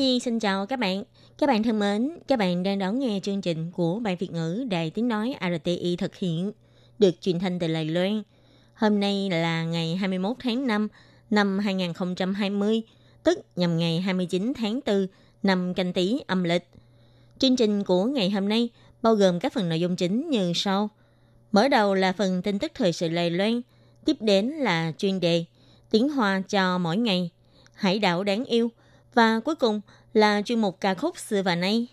[0.00, 1.04] Nhi xin chào các bạn.
[1.38, 4.64] Các bạn thân mến, các bạn đang đón nghe chương trình của Ban Việt ngữ
[4.70, 6.52] Đài Tiếng Nói RTI thực hiện,
[6.98, 8.22] được truyền thanh từ Lài Loan.
[8.74, 10.88] Hôm nay là ngày 21 tháng 5
[11.30, 12.82] năm 2020,
[13.22, 15.06] tức nhằm ngày 29 tháng 4
[15.42, 16.68] năm canh tý âm lịch.
[17.38, 18.68] Chương trình của ngày hôm nay
[19.02, 20.90] bao gồm các phần nội dung chính như sau.
[21.52, 23.60] Mở đầu là phần tin tức thời sự Lài Loan,
[24.04, 25.44] tiếp đến là chuyên đề
[25.90, 27.30] Tiếng Hoa cho mỗi ngày,
[27.74, 28.70] Hải đảo đáng yêu
[29.14, 29.80] và cuối cùng
[30.14, 31.86] là chuyên mục ca khúc xưa và nay.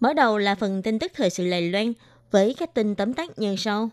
[0.00, 1.92] Mở đầu là phần tin tức thời sự Lài Loan
[2.30, 3.90] với các tin tóm tắt như sau.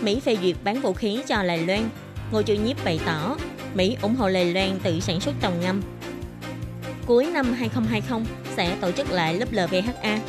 [0.00, 1.88] Mỹ phê duyệt bán vũ khí cho Lài Loan.
[2.32, 3.36] Ngô Chu Nhiếp bày tỏ
[3.74, 5.82] Mỹ ủng hộ Lài Loan tự sản xuất tàu ngầm.
[7.06, 10.20] Cuối năm 2020 sẽ tổ chức lại lớp LVHA.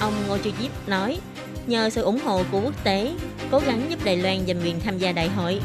[0.00, 1.20] Ông Ngô Chu Nhiếp nói,
[1.66, 3.12] nhờ sự ủng hộ của quốc tế,
[3.50, 5.60] cố gắng giúp Đài Loan giành quyền tham gia đại hội.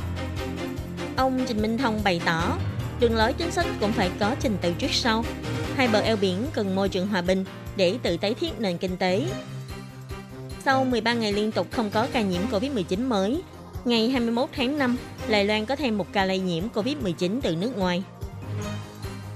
[1.17, 2.57] Ông Trình Minh Thông bày tỏ,
[3.03, 5.25] đường lối chính sách cũng phải có trình tự trước sau.
[5.75, 8.97] Hai bờ eo biển cần môi trường hòa bình để tự tái thiết nền kinh
[8.97, 9.25] tế.
[10.65, 13.41] Sau 13 ngày liên tục không có ca nhiễm COVID-19 mới,
[13.85, 17.77] ngày 21 tháng 5, Đài Loan có thêm một ca lây nhiễm COVID-19 từ nước
[17.77, 18.03] ngoài.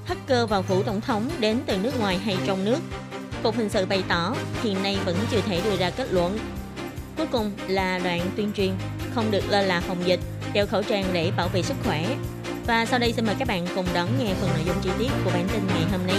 [0.06, 2.80] Hacker vào phủ tổng thống đến từ nước ngoài hay trong nước.
[3.44, 6.40] Cục hình sự bày tỏ hiện nay vẫn chưa thể đưa ra kết luận.
[7.18, 8.72] Cuối cùng là đoạn tuyên truyền
[9.16, 10.20] không được lơ là phòng dịch,
[10.54, 12.16] đeo khẩu trang để bảo vệ sức khỏe.
[12.68, 15.10] Và sau đây xin mời các bạn cùng đón nghe phần nội dung chi tiết
[15.26, 16.18] của bản tin ngày hôm nay.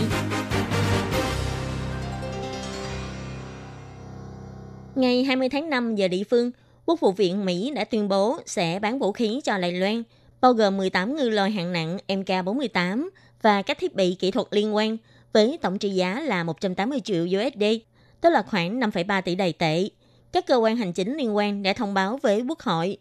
[4.95, 6.51] Ngày 20 tháng 5 giờ địa phương,
[6.87, 10.03] Quốc vụ viện Mỹ đã tuyên bố sẽ bán vũ khí cho Đài Loan,
[10.41, 13.09] bao gồm 18 ngư lôi hạng nặng MK-48
[13.43, 14.97] và các thiết bị kỹ thuật liên quan,
[15.33, 17.65] với tổng trị giá là 180 triệu USD,
[18.21, 19.89] tức là khoảng 5,3 tỷ đài tệ.
[20.33, 22.97] Các cơ quan hành chính liên quan đã thông báo với Quốc hội.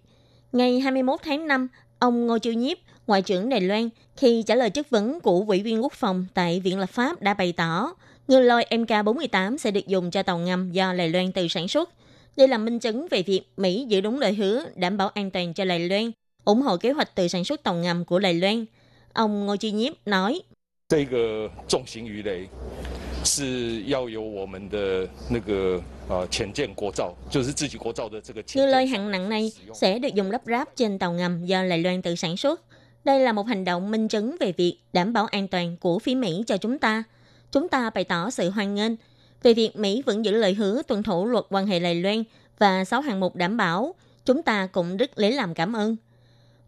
[0.52, 1.68] Ngày 21 tháng 5,
[2.00, 5.62] ông Ngô Chiêu Nhiếp, Ngoại trưởng Đài Loan, khi trả lời chất vấn của Ủy
[5.62, 7.94] viên Quốc phòng tại Viện Lập pháp đã bày tỏ,
[8.28, 11.91] ngư lôi MK-48 sẽ được dùng cho tàu ngầm do Đài Loan tự sản xuất.
[12.37, 15.54] Đây là minh chứng về việc Mỹ giữ đúng lời hứa đảm bảo an toàn
[15.54, 16.10] cho Đài Loan,
[16.44, 18.65] ủng hộ kế hoạch tự sản xuất tàu ngầm của Đài Loan.
[19.12, 20.41] Ông Ngô Chi Nhiếp nói,
[20.88, 22.47] 这个重型鱼雷
[23.25, 31.47] 是要由我们的那个呃潜舰国造，就是自己国造的这个潜 Ngư lôi 舰 hạng nặng này 使用 sẽ được dùng lắp ráp trên tàu ngầm
[31.47, 32.60] do Đài Loan tự sản xuất.
[33.07, 36.16] Đây là một hành động minh chứng về việc đảm bảo an toàn của phía
[36.16, 37.03] Mỹ cho chúng ta.
[37.51, 38.91] Chúng ta bày tỏ sự hoan nghênh
[39.44, 42.23] về việc Mỹ vẫn giữ lời hứa tuân thủ luật quan hệ Đài Loan
[42.59, 43.95] và 6 hạng mục đảm bảo.
[44.25, 45.95] Chúng ta cũng rất lấy làm cảm ơn.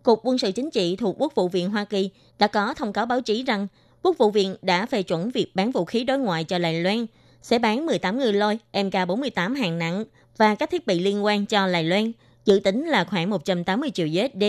[0.04, 3.06] Cục Quân sự Chính trị thuộc Quốc vụ viện Hoa Kỳ đã có thông cáo
[3.06, 3.68] báo chí rằng
[4.04, 7.06] Quốc vụ viện đã phê chuẩn việc bán vũ khí đối ngoại cho Đài Loan,
[7.42, 10.06] sẽ bán 18 ngư lôi MK-48 hạng nặng
[10.38, 12.12] và các thiết bị liên quan cho Đài Loan,
[12.46, 14.44] dự tính là khoảng 180 triệu USD.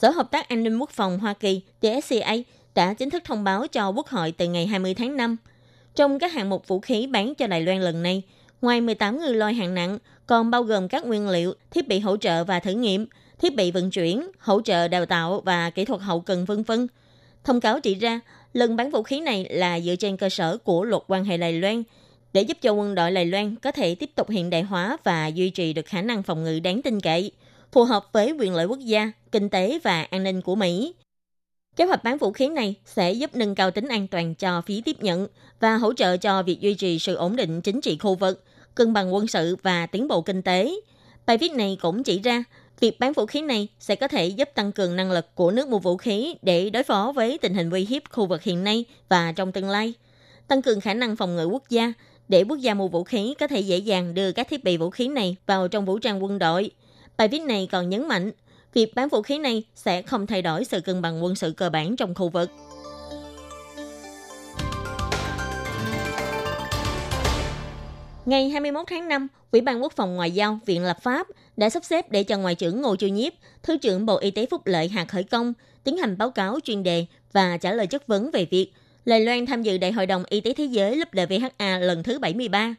[0.00, 2.36] Sở Hợp tác An ninh Quốc phòng Hoa Kỳ DSCA
[2.74, 5.36] đã chính thức thông báo cho Quốc hội từ ngày 20 tháng 5.
[5.94, 8.22] Trong các hạng mục vũ khí bán cho Đài Loan lần này,
[8.62, 12.16] ngoài 18 người lôi hạng nặng, còn bao gồm các nguyên liệu, thiết bị hỗ
[12.16, 13.06] trợ và thử nghiệm,
[13.38, 16.86] thiết bị vận chuyển, hỗ trợ đào tạo và kỹ thuật hậu cần vân vân.
[17.44, 18.20] Thông cáo chỉ ra,
[18.52, 21.52] lần bán vũ khí này là dựa trên cơ sở của luật quan hệ Đài
[21.52, 21.82] Loan
[22.32, 25.26] để giúp cho quân đội Đài Loan có thể tiếp tục hiện đại hóa và
[25.26, 27.32] duy trì được khả năng phòng ngự đáng tin cậy,
[27.76, 30.94] phù hợp với quyền lợi quốc gia, kinh tế và an ninh của Mỹ.
[31.76, 34.80] Kế hoạch bán vũ khí này sẽ giúp nâng cao tính an toàn cho phía
[34.84, 35.26] tiếp nhận
[35.60, 38.44] và hỗ trợ cho việc duy trì sự ổn định chính trị khu vực,
[38.74, 40.74] cân bằng quân sự và tiến bộ kinh tế.
[41.26, 42.44] Bài viết này cũng chỉ ra,
[42.80, 45.68] việc bán vũ khí này sẽ có thể giúp tăng cường năng lực của nước
[45.68, 48.84] mua vũ khí để đối phó với tình hình uy hiếp khu vực hiện nay
[49.08, 49.94] và trong tương lai,
[50.48, 51.92] tăng cường khả năng phòng ngự quốc gia
[52.28, 54.90] để quốc gia mua vũ khí có thể dễ dàng đưa các thiết bị vũ
[54.90, 56.70] khí này vào trong vũ trang quân đội.
[57.18, 58.30] Bài viết này còn nhấn mạnh,
[58.74, 61.70] việc bán vũ khí này sẽ không thay đổi sự cân bằng quân sự cơ
[61.70, 62.50] bản trong khu vực.
[68.26, 71.26] Ngày 21 tháng 5, Ủy ban Quốc phòng Ngoại giao Viện Lập pháp
[71.56, 73.32] đã sắp xếp để cho Ngoại trưởng Ngô Chu Nhiếp,
[73.62, 75.52] Thứ trưởng Bộ Y tế Phúc lợi Hà Khởi Công
[75.84, 78.72] tiến hành báo cáo chuyên đề và trả lời chất vấn về việc
[79.04, 82.74] Lài Loan tham dự Đại hội đồng Y tế Thế giới (LVHA) lần thứ 73.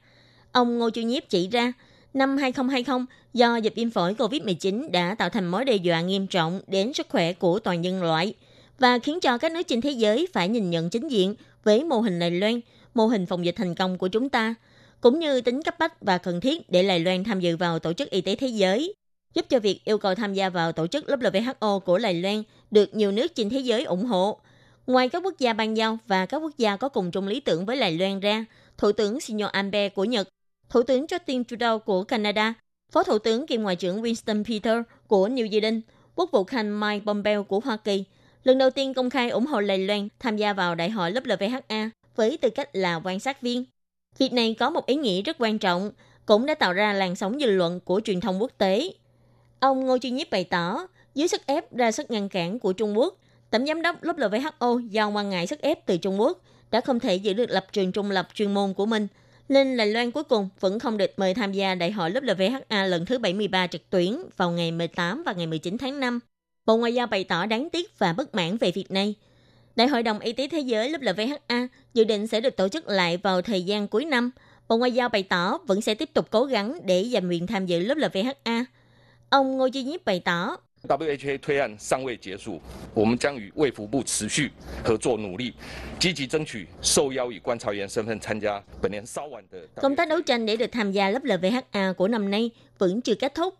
[0.51, 1.73] Ông Ngô Chu Nhiếp chỉ ra,
[2.17, 6.61] năm 2020, do dịch viêm phổi COVID-19 đã tạo thành mối đe dọa nghiêm trọng
[6.67, 8.33] đến sức khỏe của toàn nhân loại.
[8.79, 11.99] và khiến cho các nước trên thế giới phải nhìn nhận chính diện với mô
[11.99, 12.59] hình Đài Loan,
[12.93, 14.55] mô hình phòng dịch thành công của chúng ta,
[15.01, 17.93] cũng như tính cấp bách và cần thiết để Đài Loan tham dự vào Tổ
[17.93, 18.93] chức Y tế Thế giới,
[19.33, 22.95] giúp cho việc yêu cầu tham gia vào tổ chức WHO của Đài Loan được
[22.95, 24.39] nhiều nước trên thế giới ủng hộ.
[24.87, 27.65] Ngoài các quốc gia ban giao và các quốc gia có cùng chung lý tưởng
[27.65, 28.45] với Đài Loan ra,
[28.77, 30.27] Thủ tướng Shinzo Abe của Nhật,
[30.69, 32.53] Thủ tướng Justin Trudeau của Canada,
[32.91, 34.77] Phó Thủ tướng kiêm Ngoại trưởng Winston Peter
[35.07, 35.81] của New Zealand,
[36.15, 38.03] Quốc vụ Khanh Mike Pompeo của Hoa Kỳ
[38.43, 41.89] lần đầu tiên công khai ủng hộ Đài Loan tham gia vào đại hội WHA
[42.15, 43.65] với tư cách là quan sát viên.
[44.17, 45.91] Việc này có một ý nghĩa rất quan trọng,
[46.25, 48.93] cũng đã tạo ra làn sóng dư luận của truyền thông quốc tế.
[49.59, 52.97] Ông Ngô Duy Nhiếp bày tỏ, dưới sức ép ra sức ngăn cản của Trung
[52.97, 53.17] Quốc,
[53.49, 56.41] Tổng giám đốc WHO do quan ngại sức ép từ Trung Quốc
[56.71, 59.07] đã không thể giữ được lập trường trung lập chuyên môn của mình,
[59.47, 62.85] Linh Lành Loan cuối cùng vẫn không được mời tham gia đại hội lớp LVHA
[62.85, 66.19] lần thứ 73 trực tuyến vào ngày 18 và ngày 19 tháng 5.
[66.65, 69.15] Bộ Ngoại giao bày tỏ đáng tiếc và bất mãn về việc này.
[69.75, 72.87] Đại hội đồng Y tế Thế giới lớp LVHA dự định sẽ được tổ chức
[72.87, 74.31] lại vào thời gian cuối năm.
[74.67, 77.65] Bộ Ngoại giao bày tỏ vẫn sẽ tiếp tục cố gắng để giành quyền tham
[77.65, 78.65] dự lớp LVHA.
[79.29, 80.57] Ông Ngô Duy Nhiếp bày tỏ,
[80.88, 82.60] WHA 推案尚未结束，
[82.92, 84.50] 我们将与卫福部持续
[84.84, 85.54] 合作努力，
[86.00, 93.34] 积极争取受邀以观察员身份参加本年稍晚的 Công tác đấu tranh để được tham gia WHA của năm nay vẫn chưa kết
[93.34, 93.54] thúc.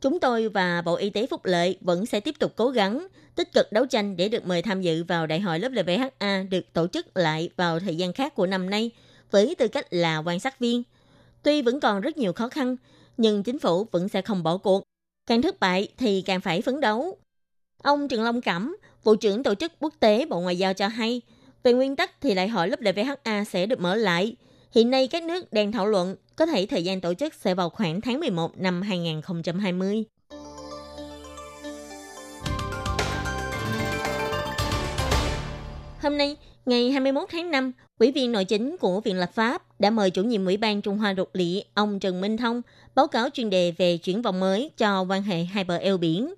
[0.00, 3.52] Chúng tôi và Bộ Y tế Phúc Lợi vẫn sẽ tiếp tục cố gắng, tích
[3.52, 7.16] cực đấu tranh để được mời tham dự vào đại hội WHA được tổ chức
[7.16, 8.90] lại vào thời gian khác của năm nay
[9.30, 10.82] với tư cách là quan sát viên.
[11.42, 12.76] Tuy vẫn còn rất nhiều khó khăn,
[13.16, 14.82] nhưng chính phủ vẫn sẽ không bỏ cuộc.
[15.31, 17.17] Càng thất bại thì càng phải phấn đấu.
[17.83, 21.21] Ông Trần Long Cẩm, Vụ trưởng Tổ chức Quốc tế Bộ Ngoại giao cho hay,
[21.63, 24.35] về nguyên tắc thì đại hội lớp WHA sẽ được mở lại.
[24.71, 27.69] Hiện nay các nước đang thảo luận có thể thời gian tổ chức sẽ vào
[27.69, 30.03] khoảng tháng 11 năm 2020.
[36.01, 39.89] Hôm nay, ngày 21 tháng 5, Ủy viên nội chính của Viện Lập pháp đã
[39.89, 42.61] mời chủ nhiệm Ủy ban Trung Hoa Rục Lị ông Trần Minh Thông
[42.95, 46.33] báo cáo chuyên đề về chuyển vòng mới cho quan hệ hai bờ eo biển.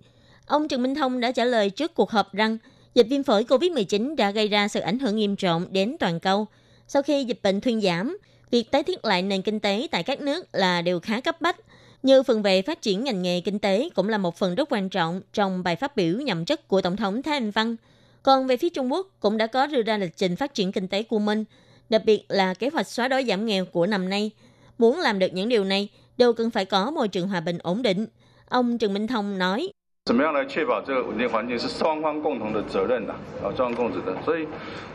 [0.46, 2.58] Ông Trần Minh Thông đã trả lời trước cuộc họp rằng
[2.96, 6.48] dịch viêm phổi COVID-19 đã gây ra sự ảnh hưởng nghiêm trọng đến toàn cầu.
[6.88, 8.18] Sau khi dịch bệnh thuyên giảm,
[8.52, 11.58] việc tái thiết lại nền kinh tế tại các nước là điều khá cấp bách.
[12.04, 14.90] Như phần về phát triển ngành nghề kinh tế cũng là một phần rất quan
[14.90, 17.76] trọng trong bài phát biểu nhậm chức của Tổng thống Thái Anh Văn.
[18.23, 20.89] Còn về phía Trung Quốc cũng đã có đưa ra lịch trình phát triển kinh
[20.89, 21.45] tế của mình,
[21.89, 24.31] đặc biệt là kế hoạch xóa đói giảm nghèo của năm nay.
[24.79, 27.83] Muốn làm được những điều này, đều cần phải có môi trường hòa bình ổn
[27.83, 28.07] định.
[28.49, 29.71] Ông Trần Minh Thông nói,
[30.05, 33.13] 怎么样来确保这个稳定环境是双方共同的责任的
[33.43, 34.17] 啊，双方共责的。
[34.25, 34.47] 所以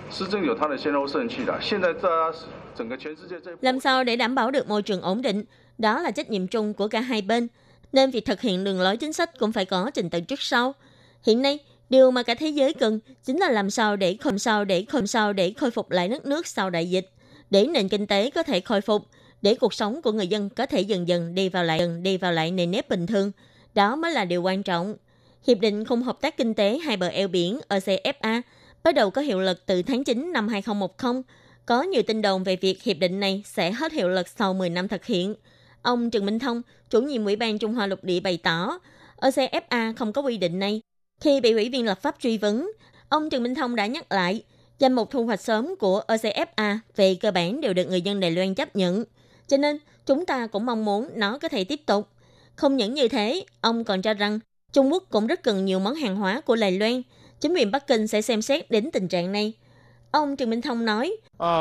[0.09, 1.53] 施政有它的先后顺序的。
[1.61, 2.09] 现在在
[2.75, 5.43] 整个全世界这 Làm sao để đảm bảo được môi trường ổn định,
[5.77, 7.47] đó là trách nhiệm chung của cả hai bên.
[7.91, 10.73] Nên việc thực hiện đường lối chính sách cũng phải có trình tự trước sau.
[11.23, 11.59] Hiện nay,
[11.90, 15.06] điều mà cả thế giới cần chính là làm sao để không sao để không
[15.06, 17.10] sao để khôi phục lại đất nước sau đại dịch,
[17.50, 19.02] để nền kinh tế có thể khôi phục,
[19.42, 22.16] để cuộc sống của người dân có thể dần dần đi vào lại dần đi
[22.16, 23.32] vào lại nền nếp bình thường.
[23.74, 24.96] Đó mới là điều quan trọng.
[25.46, 28.42] Hiệp định khung hợp tác kinh tế hai bờ eo biển ECFA
[28.82, 31.22] bắt đầu có hiệu lực từ tháng 9 năm 2010.
[31.66, 34.70] Có nhiều tin đồn về việc hiệp định này sẽ hết hiệu lực sau 10
[34.70, 35.34] năm thực hiện.
[35.82, 38.78] Ông Trần Minh Thông, chủ nhiệm Ủy ban Trung Hoa Lục Địa bày tỏ,
[39.20, 40.80] ECFA không có quy định này.
[41.20, 42.70] Khi bị Ủy viên lập pháp truy vấn,
[43.08, 44.42] ông Trần Minh Thông đã nhắc lại
[44.78, 48.30] danh mục thu hoạch sớm của OCFA về cơ bản đều được người dân Đài
[48.30, 49.04] Loan chấp nhận.
[49.46, 52.08] Cho nên, chúng ta cũng mong muốn nó có thể tiếp tục.
[52.56, 54.38] Không những như thế, ông còn cho rằng
[54.72, 57.02] Trung Quốc cũng rất cần nhiều món hàng hóa của Đài Loan.
[57.40, 59.52] Chính quyền Bắc Kinh sẽ xem xét đến tình trạng này.
[60.10, 61.60] Ông Trần Minh Thông nói, à,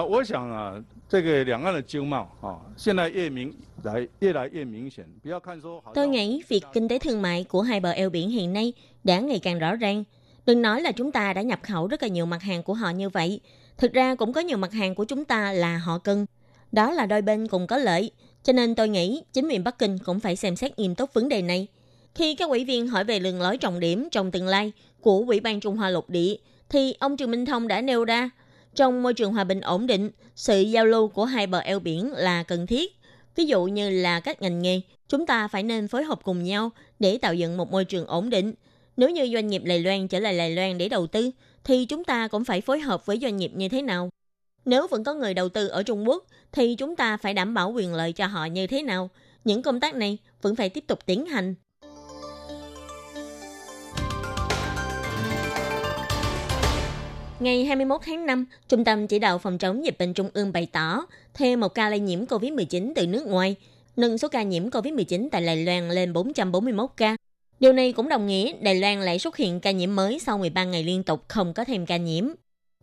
[5.94, 8.74] Tôi nghĩ việc kinh tế thương mại của hai bờ eo biển hiện nay
[9.08, 10.04] đã ngày càng rõ ràng.
[10.46, 12.90] Đừng nói là chúng ta đã nhập khẩu rất là nhiều mặt hàng của họ
[12.90, 13.40] như vậy.
[13.78, 16.26] Thực ra cũng có nhiều mặt hàng của chúng ta là họ cần.
[16.72, 18.12] Đó là đôi bên cùng có lợi.
[18.44, 21.30] Cho nên tôi nghĩ chính quyền Bắc Kinh cũng phải xem xét nghiêm túc vấn
[21.30, 21.68] đề này.
[22.16, 24.72] Khi các ủy viên hỏi về đường lối trọng điểm trong tương lai
[25.02, 26.36] của Ủy ban Trung Hoa Lục Địa,
[26.70, 28.30] thì ông Trương Minh Thông đã nêu ra,
[28.76, 32.12] trong môi trường hòa bình ổn định, sự giao lưu của hai bờ eo biển
[32.14, 32.98] là cần thiết.
[33.36, 36.70] Ví dụ như là các ngành nghề, chúng ta phải nên phối hợp cùng nhau
[37.00, 38.54] để tạo dựng một môi trường ổn định.
[38.98, 41.32] Nếu như doanh nghiệp Đài Loan trở lại Đài Loan để đầu tư,
[41.64, 44.10] thì chúng ta cũng phải phối hợp với doanh nghiệp như thế nào.
[44.66, 47.72] Nếu vẫn có người đầu tư ở Trung Quốc, thì chúng ta phải đảm bảo
[47.72, 49.10] quyền lợi cho họ như thế nào.
[49.44, 51.56] Những công tác này vẫn phải tiếp tục tiến hành.
[57.40, 60.68] Ngày 21 tháng 5, Trung tâm Chỉ đạo Phòng chống dịch bệnh Trung ương bày
[60.72, 63.56] tỏ thêm một ca lây nhiễm COVID-19 từ nước ngoài,
[63.96, 67.16] nâng số ca nhiễm COVID-19 tại Đài Loan lên 441 ca.
[67.60, 70.64] Điều này cũng đồng nghĩa Đài Loan lại xuất hiện ca nhiễm mới sau 13
[70.64, 72.28] ngày liên tục không có thêm ca nhiễm.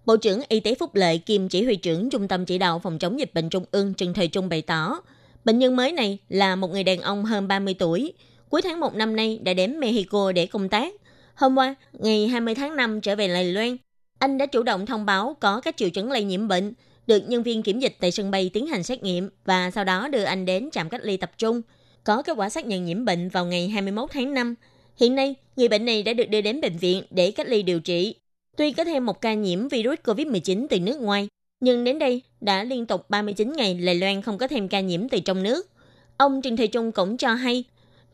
[0.06, 2.98] Bộ trưởng Y tế Phúc lợi kiêm chỉ huy trưởng Trung tâm Chỉ đạo Phòng
[2.98, 5.00] chống dịch bệnh Trung ương Trần Thời Trung bày tỏ,
[5.44, 8.12] bệnh nhân mới này là một người đàn ông hơn 30 tuổi,
[8.48, 10.94] cuối tháng 1 năm nay đã đến Mexico để công tác.
[11.34, 13.76] Hôm qua, ngày 20 tháng 5 trở về Đài Loan,
[14.18, 16.72] anh đã chủ động thông báo có các triệu chứng lây nhiễm bệnh,
[17.06, 20.08] được nhân viên kiểm dịch tại sân bay tiến hành xét nghiệm và sau đó
[20.08, 21.62] đưa anh đến trạm cách ly tập trung.
[22.04, 24.54] Có kết quả xác nhận nhiễm bệnh vào ngày 21 tháng 5.
[24.96, 27.80] Hiện nay, người bệnh này đã được đưa đến bệnh viện để cách ly điều
[27.80, 28.14] trị.
[28.56, 31.28] Tuy có thêm một ca nhiễm virus COVID-19 từ nước ngoài,
[31.61, 35.08] nhưng đến đây đã liên tục 39 ngày Lài Loan không có thêm ca nhiễm
[35.08, 35.70] từ trong nước.
[36.16, 37.64] Ông Trần Thầy Trung cũng cho hay,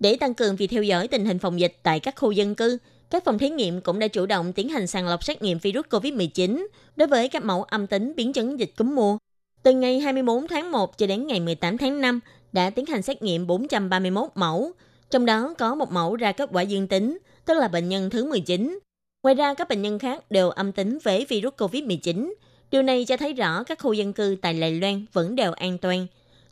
[0.00, 2.78] để tăng cường việc theo dõi tình hình phòng dịch tại các khu dân cư,
[3.10, 5.86] các phòng thí nghiệm cũng đã chủ động tiến hành sàng lọc xét nghiệm virus
[5.86, 6.66] COVID-19
[6.96, 9.18] đối với các mẫu âm tính biến chứng dịch cúm mùa.
[9.62, 12.20] Từ ngày 24 tháng 1 cho đến ngày 18 tháng 5
[12.52, 14.72] đã tiến hành xét nghiệm 431 mẫu,
[15.10, 18.24] trong đó có một mẫu ra kết quả dương tính, tức là bệnh nhân thứ
[18.24, 18.78] 19.
[19.22, 22.32] Ngoài ra, các bệnh nhân khác đều âm tính với virus COVID-19.
[22.70, 25.78] Điều này cho thấy rõ các khu dân cư tại Lài Loan vẫn đều an
[25.78, 26.06] toàn.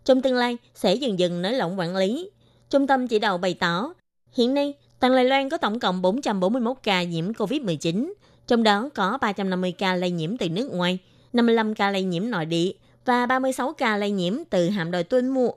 [0.05, 2.31] Trong tương lai, sẽ dần dần nới lỏng quản lý.
[2.71, 3.95] Trung tâm chỉ đạo bày tỏ,
[4.33, 8.13] hiện nay, toàn Lài Loan có tổng cộng 441 ca nhiễm COVID-19,
[8.47, 10.99] trong đó có 350 ca lây nhiễm từ nước ngoài,
[11.33, 12.73] 55 ca lây nhiễm nội địa
[13.05, 15.51] và 36 ca lây nhiễm từ hạm đội tuân mua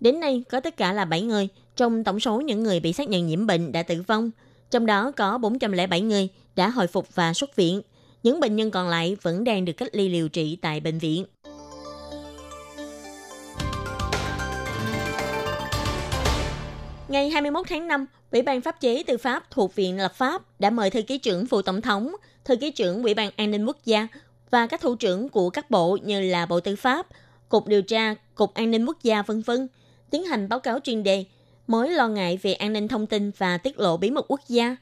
[0.00, 3.08] Đến nay, có tất cả là 7 người trong tổng số những người bị xác
[3.08, 4.30] nhận nhiễm bệnh đã tử vong.
[4.70, 7.82] Trong đó có 407 người đã hồi phục và xuất viện.
[8.22, 11.24] Những bệnh nhân còn lại vẫn đang được cách ly điều trị tại bệnh viện.
[17.08, 20.70] Ngày 21 tháng 5, Ủy ban pháp chế tư pháp thuộc Viện Lập pháp đã
[20.70, 22.12] mời thư ký trưởng phụ tổng thống,
[22.44, 24.08] thư ký trưởng Ủy ban An ninh quốc gia
[24.50, 27.06] và các thủ trưởng của các bộ như là Bộ Tư pháp,
[27.48, 29.68] Cục Điều tra, Cục An ninh quốc gia vân vân
[30.10, 31.24] tiến hành báo cáo chuyên đề
[31.66, 34.76] mối lo ngại về an ninh thông tin và tiết lộ bí mật quốc gia.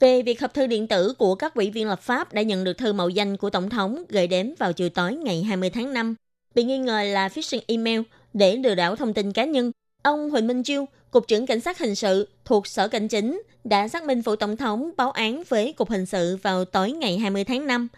[0.00, 2.78] Về việc hộp thư điện tử của các ủy viên lập pháp đã nhận được
[2.78, 6.14] thư mạo danh của Tổng thống gửi đến vào chiều tối ngày 20 tháng 5,
[6.54, 8.00] bị nghi ngờ là phishing email
[8.32, 9.72] để lừa đảo thông tin cá nhân.
[10.02, 13.88] Ông Huỳnh Minh Chiêu, Cục trưởng Cảnh sát Hình sự thuộc Sở Cảnh chính, đã
[13.88, 17.44] xác minh phụ Tổng thống báo án với Cục Hình sự vào tối ngày 20
[17.44, 17.88] tháng 5.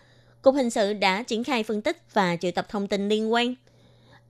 [0.43, 3.55] Cục Hình sự đã triển khai phân tích và triệu tập thông tin liên quan.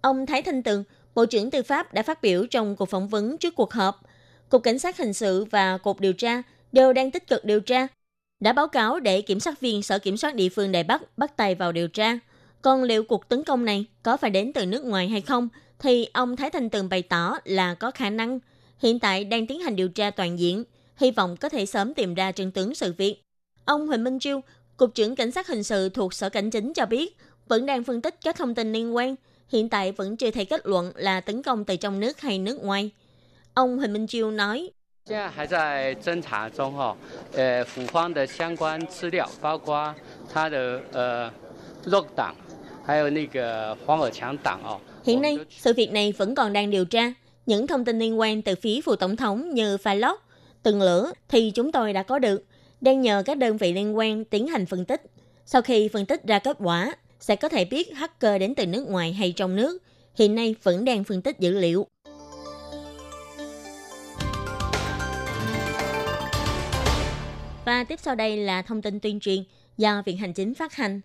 [0.01, 0.85] Ông Thái Thanh Tường,
[1.21, 4.01] Bộ trưởng Tư pháp đã phát biểu trong cuộc phỏng vấn trước cuộc họp.
[4.49, 7.87] Cục Cảnh sát Hình sự và Cục Điều tra đều đang tích cực điều tra.
[8.41, 11.37] Đã báo cáo để kiểm sát viên Sở Kiểm soát địa phương Đài Bắc bắt
[11.37, 12.19] tay vào điều tra.
[12.63, 15.49] Còn liệu cuộc tấn công này có phải đến từ nước ngoài hay không,
[15.79, 18.39] thì ông Thái Thanh Tường bày tỏ là có khả năng.
[18.79, 20.65] Hiện tại đang tiến hành điều tra toàn diện,
[20.97, 23.23] hy vọng có thể sớm tìm ra chân tướng sự việc.
[23.65, 24.41] Ông Huỳnh Minh Chiêu,
[24.77, 27.17] Cục trưởng Cảnh sát Hình sự thuộc Sở Cảnh chính cho biết,
[27.49, 29.17] vẫn đang phân tích các thông tin liên quan,
[29.53, 32.65] hiện tại vẫn chưa thể kết luận là tấn công từ trong nước hay nước
[32.65, 32.91] ngoài.
[33.55, 34.71] Ông Huỳnh Minh Chiêu nói,
[45.05, 47.13] Hiện nay, sự việc này vẫn còn đang điều tra.
[47.47, 50.19] Những thông tin liên quan từ phía phụ tổng thống như pha lót,
[50.63, 52.45] từng lửa thì chúng tôi đã có được,
[52.81, 55.03] đang nhờ các đơn vị liên quan tiến hành phân tích.
[55.47, 58.89] Sau khi phân tích ra kết quả, sẽ có thể biết hacker đến từ nước
[58.89, 59.79] ngoài hay trong nước.
[60.15, 61.87] Hiện nay vẫn đang phân tích dữ liệu.
[67.65, 69.45] Và tiếp sau đây là thông tin tuyên truyền
[69.77, 71.01] do Viện Hành Chính phát hành.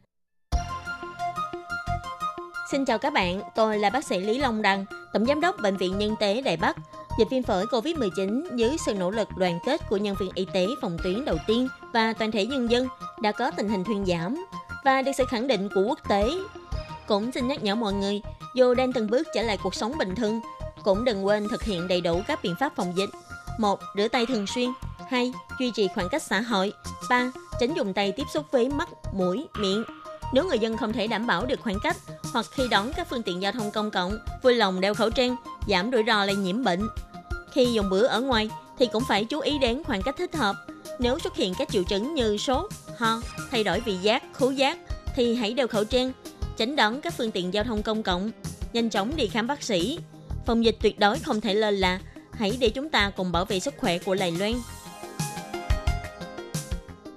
[2.71, 5.77] Xin chào các bạn, tôi là bác sĩ Lý Long Đăng, Tổng Giám đốc Bệnh
[5.77, 6.77] viện Nhân tế Đài Bắc.
[7.19, 10.67] Dịch viêm phổi COVID-19 dưới sự nỗ lực đoàn kết của nhân viên y tế
[10.81, 12.87] phòng tuyến đầu tiên và toàn thể nhân dân
[13.21, 14.45] đã có tình hình thuyên giảm
[14.85, 16.31] và được sự khẳng định của quốc tế.
[17.07, 18.21] Cũng xin nhắc nhở mọi người,
[18.55, 20.39] dù đang từng bước trở lại cuộc sống bình thường,
[20.83, 23.09] cũng đừng quên thực hiện đầy đủ các biện pháp phòng dịch.
[23.59, 24.69] một Rửa tay thường xuyên.
[25.09, 25.33] 2.
[25.59, 26.73] Duy trì khoảng cách xã hội.
[27.09, 27.31] 3.
[27.59, 29.83] Tránh dùng tay tiếp xúc với mắt, mũi, miệng.
[30.33, 31.97] Nếu người dân không thể đảm bảo được khoảng cách
[32.33, 35.35] hoặc khi đón các phương tiện giao thông công cộng, vui lòng đeo khẩu trang,
[35.67, 36.87] giảm rủi ro lây nhiễm bệnh.
[37.51, 38.49] Khi dùng bữa ở ngoài
[38.79, 40.55] thì cũng phải chú ý đến khoảng cách thích hợp.
[40.99, 43.21] Nếu xuất hiện các triệu chứng như sốt, ho,
[43.51, 44.77] thay đổi vị giác, khứu giác
[45.15, 46.11] thì hãy đeo khẩu trang,
[46.57, 48.31] tránh đón các phương tiện giao thông công cộng,
[48.73, 49.99] nhanh chóng đi khám bác sĩ.
[50.45, 51.99] Phòng dịch tuyệt đối không thể lơ là,
[52.31, 54.53] hãy để chúng ta cùng bảo vệ sức khỏe của Đài Loan.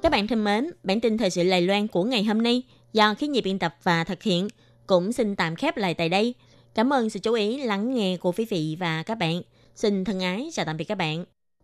[0.02, 3.14] Các bạn thân mến, bản tin thời sự Lài Loan của ngày hôm nay do
[3.14, 4.48] khí nhị biên tập và thực hiện
[4.86, 6.34] cũng xin tạm khép lại tại đây.
[6.74, 9.42] Cảm ơn sự chú ý lắng nghe của quý vị và các bạn.
[9.74, 11.37] Xin thân ái chào tạm biệt các bạn.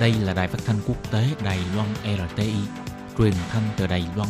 [0.00, 2.52] Đây là đài phát thanh quốc tế Đài Loan RTI,
[3.18, 4.28] truyền thanh từ Đài Loan.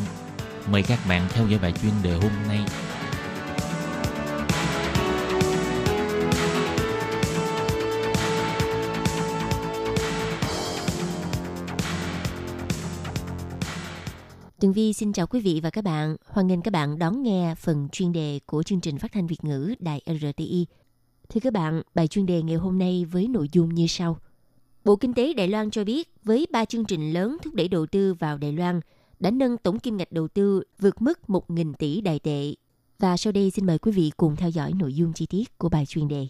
[0.73, 2.61] Mời các bạn theo dõi bài chuyên đề hôm nay.
[14.61, 16.17] Tường Vi xin chào quý vị và các bạn.
[16.27, 19.45] Hoan nghênh các bạn đón nghe phần chuyên đề của chương trình phát thanh Việt
[19.45, 20.67] ngữ Đài RTI.
[21.29, 24.19] Thưa các bạn, bài chuyên đề ngày hôm nay với nội dung như sau.
[24.89, 27.87] Bộ Kinh tế Đài Loan cho biết với ba chương trình lớn thúc đẩy đầu
[27.87, 28.81] tư vào Đài Loan
[29.21, 32.55] đã nâng tổng kim ngạch đầu tư vượt mức 1.000 tỷ đài tệ.
[32.99, 35.69] Và sau đây xin mời quý vị cùng theo dõi nội dung chi tiết của
[35.69, 36.27] bài chuyên đề.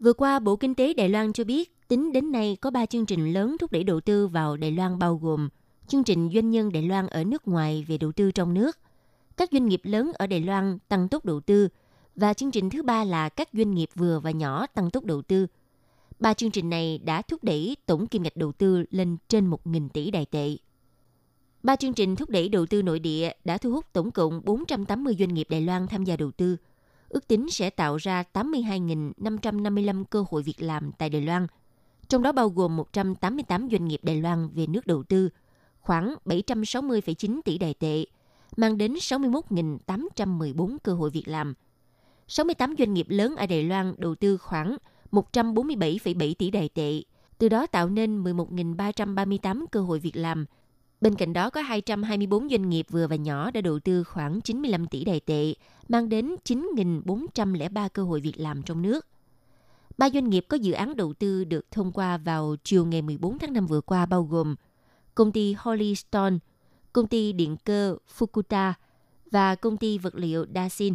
[0.00, 3.06] Vừa qua, Bộ Kinh tế Đài Loan cho biết tính đến nay có 3 chương
[3.06, 5.48] trình lớn thúc đẩy đầu tư vào Đài Loan bao gồm
[5.86, 8.78] chương trình doanh nhân Đài Loan ở nước ngoài về đầu tư trong nước,
[9.36, 11.68] các doanh nghiệp lớn ở Đài Loan tăng tốc đầu tư
[12.16, 15.22] và chương trình thứ ba là các doanh nghiệp vừa và nhỏ tăng tốc đầu
[15.22, 15.46] tư.
[16.18, 19.88] Ba chương trình này đã thúc đẩy tổng kim ngạch đầu tư lên trên 1.000
[19.88, 20.56] tỷ đài tệ.
[21.62, 25.16] Ba chương trình thúc đẩy đầu tư nội địa đã thu hút tổng cộng 480
[25.18, 26.56] doanh nghiệp Đài Loan tham gia đầu tư–
[27.12, 31.46] ước tính sẽ tạo ra 82.555 cơ hội việc làm tại Đài Loan,
[32.08, 35.28] trong đó bao gồm 188 doanh nghiệp Đài Loan về nước đầu tư,
[35.80, 38.04] khoảng 760,9 tỷ đài tệ,
[38.56, 41.54] mang đến 61.814 cơ hội việc làm.
[42.28, 44.76] 68 doanh nghiệp lớn ở Đài Loan đầu tư khoảng
[45.12, 47.02] 147,7 tỷ đài tệ,
[47.38, 50.46] từ đó tạo nên 11.338 cơ hội việc làm–
[51.02, 54.86] Bên cạnh đó có 224 doanh nghiệp vừa và nhỏ đã đầu tư khoảng 95
[54.86, 55.54] tỷ đài tệ,
[55.88, 59.06] mang đến 9.403 cơ hội việc làm trong nước.
[59.98, 63.38] Ba doanh nghiệp có dự án đầu tư được thông qua vào chiều ngày 14
[63.38, 64.54] tháng 5 vừa qua bao gồm
[65.14, 66.36] công ty Hollystone,
[66.92, 68.72] công ty điện cơ Fukuta
[69.30, 70.94] và công ty vật liệu Dasin.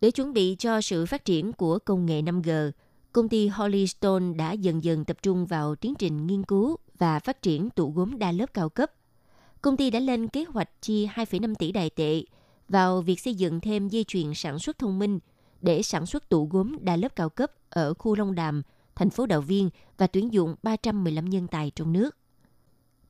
[0.00, 2.70] Để chuẩn bị cho sự phát triển của công nghệ 5G,
[3.12, 7.42] công ty Hollystone đã dần dần tập trung vào tiến trình nghiên cứu và phát
[7.42, 8.92] triển tủ gốm đa lớp cao cấp
[9.62, 12.22] công ty đã lên kế hoạch chi 2,5 tỷ đài tệ
[12.68, 15.18] vào việc xây dựng thêm dây chuyền sản xuất thông minh
[15.60, 18.62] để sản xuất tủ gốm đa lớp cao cấp ở khu Long Đàm,
[18.94, 22.16] thành phố Đạo Viên và tuyển dụng 315 nhân tài trong nước.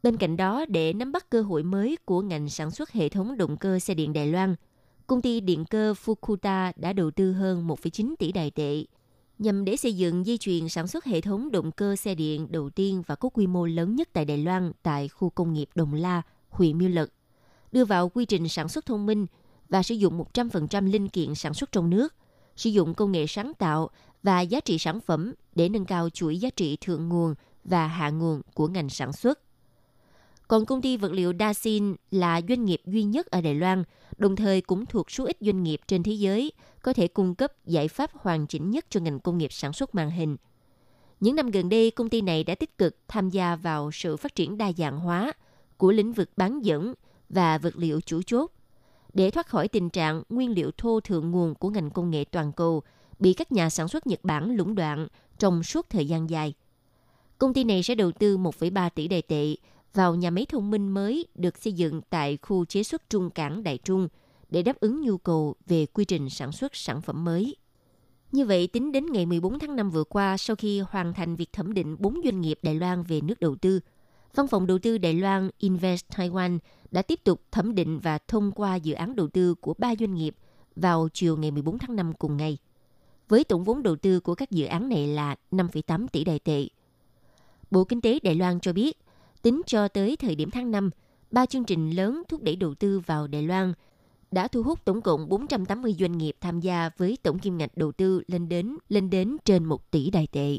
[0.03, 3.37] Bên cạnh đó, để nắm bắt cơ hội mới của ngành sản xuất hệ thống
[3.37, 4.55] động cơ xe điện Đài Loan,
[5.07, 8.85] công ty điện cơ Fukuta đã đầu tư hơn 1,9 tỷ đài tệ
[9.39, 12.71] nhằm để xây dựng dây chuyền sản xuất hệ thống động cơ xe điện đầu
[12.71, 15.95] tiên và có quy mô lớn nhất tại Đài Loan tại khu công nghiệp Đồng
[15.95, 17.13] La, huyện Miêu Lực,
[17.73, 19.27] đưa vào quy trình sản xuất thông minh
[19.69, 22.15] và sử dụng 100% linh kiện sản xuất trong nước,
[22.57, 23.91] sử dụng công nghệ sáng tạo
[24.23, 27.35] và giá trị sản phẩm để nâng cao chuỗi giá trị thượng nguồn
[27.65, 29.39] và hạ nguồn của ngành sản xuất.
[30.51, 33.85] Còn công ty vật liệu Dasin là doanh nghiệp duy nhất ở Đài Loan,
[34.17, 37.53] đồng thời cũng thuộc số ít doanh nghiệp trên thế giới có thể cung cấp
[37.67, 40.37] giải pháp hoàn chỉnh nhất cho ngành công nghiệp sản xuất màn hình.
[41.21, 44.35] Những năm gần đây, công ty này đã tích cực tham gia vào sự phát
[44.35, 45.33] triển đa dạng hóa
[45.77, 46.95] của lĩnh vực bán dẫn
[47.29, 48.51] và vật liệu chủ chốt
[49.15, 52.53] để thoát khỏi tình trạng nguyên liệu thô thượng nguồn của ngành công nghệ toàn
[52.53, 52.83] cầu
[53.19, 55.07] bị các nhà sản xuất Nhật Bản lũng đoạn
[55.39, 56.55] trong suốt thời gian dài.
[57.39, 59.57] Công ty này sẽ đầu tư 1,3 tỷ đài tệ
[59.95, 63.63] vào nhà máy thông minh mới được xây dựng tại khu chế xuất Trung Cảng
[63.63, 64.09] Đại Trung
[64.49, 67.57] để đáp ứng nhu cầu về quy trình sản xuất sản phẩm mới.
[68.33, 71.53] Như vậy, tính đến ngày 14 tháng 5 vừa qua, sau khi hoàn thành việc
[71.53, 73.81] thẩm định 4 doanh nghiệp Đài Loan về nước đầu tư,
[74.35, 76.59] Văn phòng đầu tư Đài Loan Invest Taiwan
[76.91, 80.15] đã tiếp tục thẩm định và thông qua dự án đầu tư của ba doanh
[80.15, 80.37] nghiệp
[80.77, 82.59] vào chiều ngày 14 tháng 5 cùng ngày.
[83.29, 86.67] Với tổng vốn đầu tư của các dự án này là 5,8 tỷ đài tệ.
[87.71, 88.99] Bộ Kinh tế Đài Loan cho biết,
[89.43, 90.91] tính cho tới thời điểm tháng 5,
[91.31, 93.73] ba chương trình lớn thúc đẩy đầu tư vào Đài Loan
[94.31, 97.93] đã thu hút tổng cộng 480 doanh nghiệp tham gia với tổng kim ngạch đầu
[97.93, 100.59] tư lên đến lên đến trên 1 tỷ đài tệ.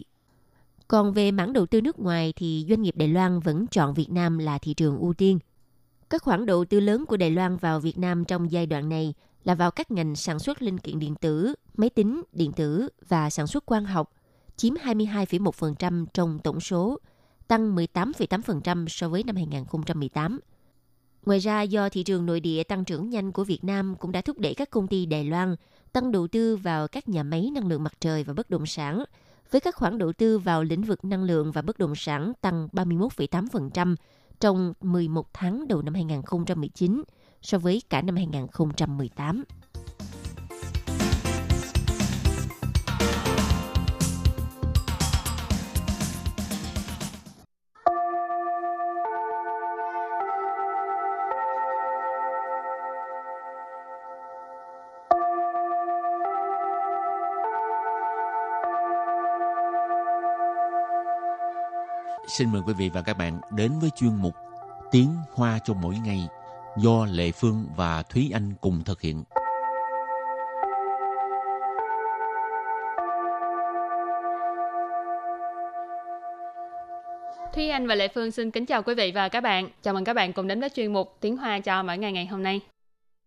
[0.87, 4.11] Còn về mảng đầu tư nước ngoài thì doanh nghiệp Đài Loan vẫn chọn Việt
[4.11, 5.39] Nam là thị trường ưu tiên.
[6.09, 9.13] Các khoản đầu tư lớn của Đài Loan vào Việt Nam trong giai đoạn này
[9.43, 13.29] là vào các ngành sản xuất linh kiện điện tử, máy tính, điện tử và
[13.29, 14.11] sản xuất quang học,
[14.57, 16.99] chiếm 22,1% trong tổng số,
[17.51, 20.39] tăng 18,8% so với năm 2018.
[21.25, 24.21] Ngoài ra, do thị trường nội địa tăng trưởng nhanh của Việt Nam cũng đã
[24.21, 25.55] thúc đẩy các công ty Đài Loan
[25.93, 29.03] tăng đầu tư vào các nhà máy năng lượng mặt trời và bất động sản,
[29.51, 32.67] với các khoản đầu tư vào lĩnh vực năng lượng và bất động sản tăng
[32.73, 33.95] 31,8%,
[34.39, 37.03] trong 11 tháng đầu năm 2019
[37.41, 39.43] so với cả năm 2018.
[62.31, 64.33] Xin mời quý vị và các bạn đến với chuyên mục
[64.91, 66.27] Tiếng Hoa cho mỗi ngày
[66.77, 69.23] do Lệ Phương và Thúy Anh cùng thực hiện.
[77.53, 79.69] Thúy Anh và Lệ Phương xin kính chào quý vị và các bạn.
[79.81, 82.25] Chào mừng các bạn cùng đến với chuyên mục Tiếng Hoa cho mỗi ngày ngày
[82.25, 82.59] hôm nay.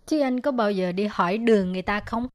[0.07, 2.29] Thúy Anh có bao giờ đi hỏi đường người ta không?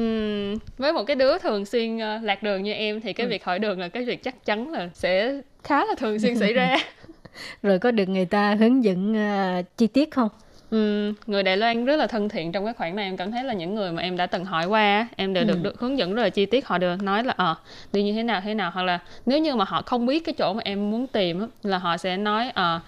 [0.00, 3.30] Uhm, với một cái đứa thường xuyên uh, lạc đường như em thì cái ừ.
[3.30, 6.52] việc hỏi đường là cái việc chắc chắn là sẽ khá là thường xuyên xảy
[6.52, 6.76] ra
[7.62, 10.28] rồi có được người ta hướng dẫn uh, chi tiết không
[10.70, 13.44] Ừ, người Đài Loan rất là thân thiện trong cái khoản này em cảm thấy
[13.44, 15.62] là những người mà em đã từng hỏi qua em đều được, ừ.
[15.62, 17.60] được hướng dẫn rất là chi tiết họ đều nói là ờ à,
[17.92, 20.34] đi như thế nào thế nào hoặc là nếu như mà họ không biết cái
[20.38, 22.80] chỗ mà em muốn tìm là họ sẽ nói ờ à,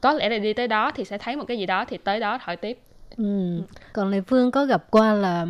[0.00, 2.20] có lẽ là đi tới đó thì sẽ thấy một cái gì đó thì tới
[2.20, 2.78] đó hỏi tiếp
[3.16, 3.60] Ừ.
[3.92, 5.46] Còn Lê Phương có gặp qua là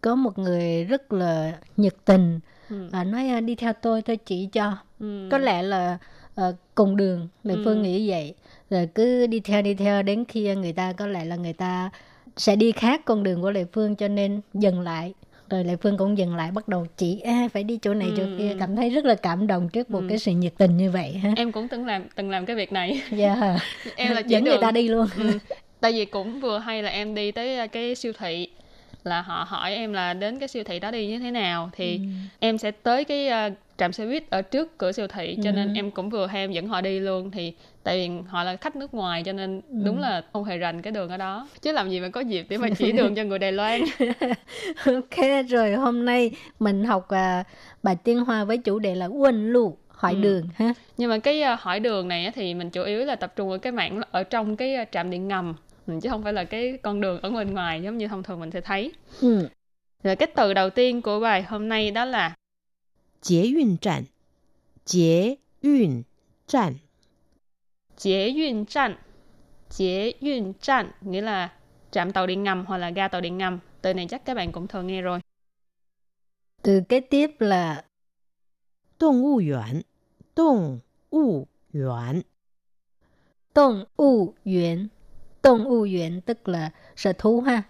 [0.00, 2.40] có một người rất là nhiệt tình
[2.72, 2.88] ừ.
[2.92, 4.76] và nói à, đi theo tôi tôi chỉ cho.
[5.00, 5.28] Ừ.
[5.30, 5.98] Có lẽ là
[6.40, 7.62] uh, cùng đường Lê ừ.
[7.64, 8.34] Phương nghĩ vậy.
[8.70, 11.90] Rồi cứ đi theo đi theo đến khi người ta có lẽ là người ta
[12.36, 15.14] sẽ đi khác con đường của Lê Phương cho nên dừng lại
[15.50, 18.14] rồi Lệ Phương cũng dừng lại bắt đầu chỉ à, phải đi chỗ này ừ.
[18.16, 20.06] chỗ kia cảm thấy rất là cảm động trước một ừ.
[20.08, 22.72] cái sự nhiệt tình như vậy ha em cũng từng làm từng làm cái việc
[22.72, 23.60] này dạ yeah.
[23.96, 24.54] em là chỉ dẫn đường.
[24.54, 25.38] người ta đi luôn ừ
[25.82, 28.48] tại vì cũng vừa hay là em đi tới ờ, cái siêu thị
[29.04, 31.96] là họ hỏi em là đến cái siêu thị đó đi như thế nào thì
[31.96, 32.02] ừ.
[32.38, 35.54] em sẽ tới cái uh, trạm xe buýt ở trước cửa siêu thị cho ừ.
[35.54, 38.56] nên em cũng vừa hay em dẫn họ đi luôn thì tại vì họ là
[38.56, 39.76] khách nước ngoài cho nên ừ.
[39.84, 42.46] đúng là không hề rành cái đường ở đó chứ làm gì mà có dịp
[42.48, 43.80] để mà chỉ đường cho người Đài Loan
[44.84, 47.46] ok rồi hôm nay mình học uh,
[47.82, 50.20] bài tiếng Hoa với chủ đề là quân lụ hỏi ừ.
[50.20, 53.32] đường ha nhưng mà cái uh, hỏi đường này thì mình chủ yếu là tập
[53.36, 55.54] trung ở cái mảng ở trong cái uh, trạm điện ngầm
[56.01, 58.51] chứ không phải là cái con đường ở bên ngoài giống như thông thường mình
[58.51, 58.91] sẽ thấy.
[59.21, 59.49] Ừ.
[60.03, 62.35] Rồi cái từ đầu tiên của bài hôm nay đó là
[63.21, 64.03] Chế yun trạm.
[64.85, 66.03] Chế yun
[66.47, 66.73] trạm.
[67.97, 68.95] Chế yun trạm.
[69.69, 71.53] Chế yun trạm nghĩa là
[71.91, 73.59] trạm tàu điện ngầm hoặc là ga tàu điện ngầm.
[73.81, 75.19] Từ này chắc các bạn cũng thường nghe rồi.
[76.61, 77.83] Từ kế tiếp là
[78.99, 79.83] Động物园.
[80.35, 80.79] Động
[81.11, 82.23] 物园.
[83.53, 84.89] Động物园
[85.42, 87.62] Động u viện tức là sở thú ha.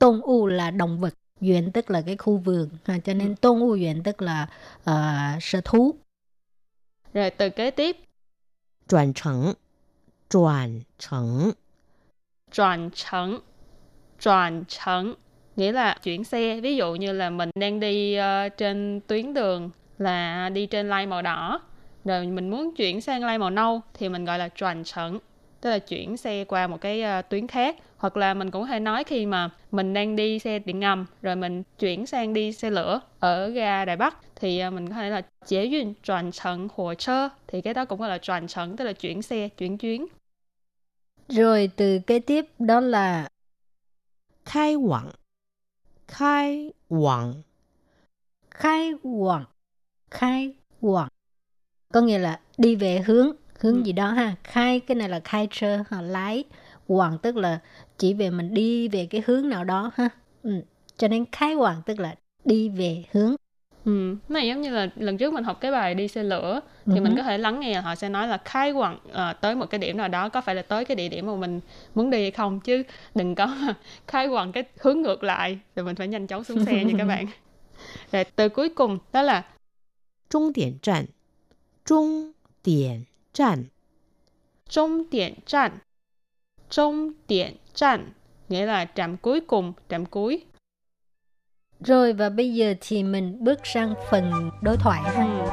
[0.00, 2.98] Động u là động vật, viện tức là cái khu vườn ha.
[2.98, 4.48] Cho nên động u viện tức là
[4.90, 5.94] uh, sở thú.
[7.14, 7.96] Rồi từ kế tiếp.
[8.88, 9.52] Chuyển thành.
[10.30, 11.50] Chuyển thành.
[12.52, 13.38] Chuyển thành.
[14.20, 15.14] Chuyển thành.
[15.56, 16.60] Nghĩa là chuyển xe.
[16.60, 21.06] Ví dụ như là mình đang đi uh, trên tuyến đường là đi trên line
[21.06, 21.60] màu đỏ
[22.04, 25.18] rồi mình muốn chuyển sang line màu nâu thì mình gọi là chuyển thành
[25.66, 27.76] tức là chuyển xe qua một cái uh, tuyến khác.
[27.96, 31.06] Hoặc là mình cũng có thể nói khi mà mình đang đi xe điện ngầm
[31.22, 34.94] rồi mình chuyển sang đi xe lửa ở ga Đài Bắc thì uh, mình có
[34.94, 37.28] thể là chế duyên chuyển trận hồ sơ.
[37.46, 40.06] Thì cái đó cũng gọi là chuyển trận tức là chuyển xe chuyển chuyến.
[41.28, 43.28] Rồi từ kế tiếp đó là
[44.44, 45.10] khai quảng
[46.08, 47.34] khai quảng
[48.50, 49.44] khai quảng
[50.10, 51.08] khai quảng
[51.92, 53.82] có nghĩa là đi về hướng hướng ừ.
[53.82, 56.44] gì đó ha khai cái này là khai trơ họ lái
[56.88, 57.58] hoàng tức là
[57.98, 60.08] chỉ về mình đi về cái hướng nào đó ha
[60.42, 60.50] ừ.
[60.96, 62.14] cho nên khai hoàng tức là
[62.44, 63.36] đi về hướng
[63.86, 66.92] Ừ, này giống như là lần trước mình học cái bài đi xe lửa thì
[66.92, 67.02] uh-huh.
[67.02, 69.66] mình ừ có thể lắng nghe họ sẽ nói là khai quặng à, tới một
[69.70, 71.60] cái điểm nào đó có phải là tới cái địa điểm mà mình
[71.94, 72.82] muốn đi hay không chứ
[73.14, 73.56] đừng có
[74.06, 77.04] khai quặng cái hướng ngược lại rồi mình phải nhanh chóng xuống xe nha các
[77.08, 77.26] bạn.
[78.12, 79.44] Rồi từ cuối cùng đó là
[80.30, 81.04] trung điểm trạm
[81.84, 82.32] trung
[82.64, 83.04] điểm
[83.35, 83.65] 站
[84.69, 85.81] 终点站
[86.69, 88.13] 终点站
[88.49, 90.45] nghĩa là trạm cuối cùng, trạm cuối.
[91.79, 95.23] Rồi và bây giờ thì mình bước sang phần đối thoại ha.
[95.23, 95.51] Ừ.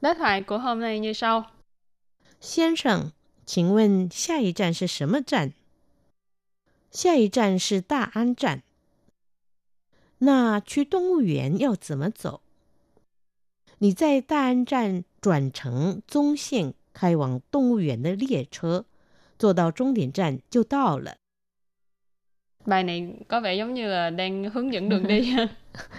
[0.00, 1.44] Đối thoại của hôm nay như sau.
[2.40, 3.12] 先生，
[3.46, 5.52] 请问下一站是什么站？
[6.90, 8.62] 下一站是大安站。
[10.20, 12.40] 那去动物园要怎么走？
[13.78, 18.86] 你在大安站转乘宗线开往动物园的列车，
[19.38, 21.16] 坐到终点站就到了。
[22.64, 25.36] Bài này có vẻ giống như là đang hướng dẫn đường đi.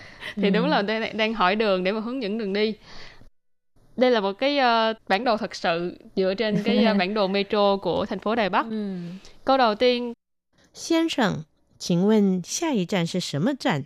[0.35, 2.73] thì đúng là đang, đang hỏi đường để mà hướng dẫn đường đi
[3.95, 7.27] đây là một cái uh, bản đồ thật sự dựa trên cái uh, bản đồ
[7.27, 8.65] metro của thành phố Đài Bắc.
[8.69, 8.97] Ừ.
[9.45, 10.13] Câu đầu tiên,
[10.73, 11.45] 先生，
[11.79, 13.85] 请问下一站是什么站？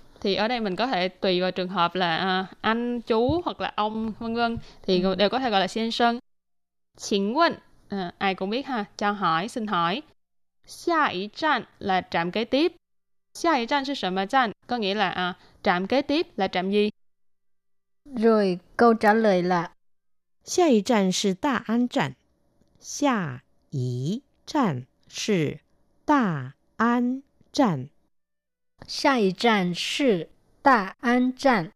[0.21, 3.61] thì ở đây mình có thể tùy vào trường hợp là à, anh chú hoặc
[3.61, 4.57] là ông vân vân.
[4.83, 5.15] Thì ừ.
[5.15, 6.19] đều có thể gọi là xin sơn
[6.97, 7.53] chính quân
[7.89, 10.01] à, ai cũng biết ha cho hỏi xin hỏi.
[10.65, 12.75] Xa ý trạm là trạm kế tiếp.
[13.33, 16.71] Xa ý trạm là mà trạm có nghĩa là à, trạm kế tiếp là trạm
[16.71, 16.89] gì?
[18.15, 19.71] Rồi câu trả lời là
[20.43, 22.11] xa ý trạm là Đà An trạm.
[22.79, 23.39] Xa
[23.71, 24.81] ý trạm
[25.27, 25.51] là
[26.07, 27.19] Đà An
[27.51, 27.85] trạm.
[28.86, 30.28] 下一站是
[30.62, 31.72] 大安站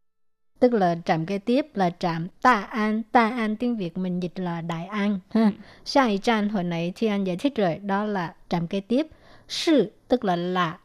[0.61, 3.03] tức là trạm kế tiếp là trạm Ta An.
[3.11, 5.19] Ta An tiếng Việt mình dịch là Đại An.
[5.29, 5.51] Ha.
[5.85, 9.07] Sa y trạm hồi nãy thì anh giải thích rồi, đó là trạm kế tiếp.
[9.47, 10.77] Sư tức là là.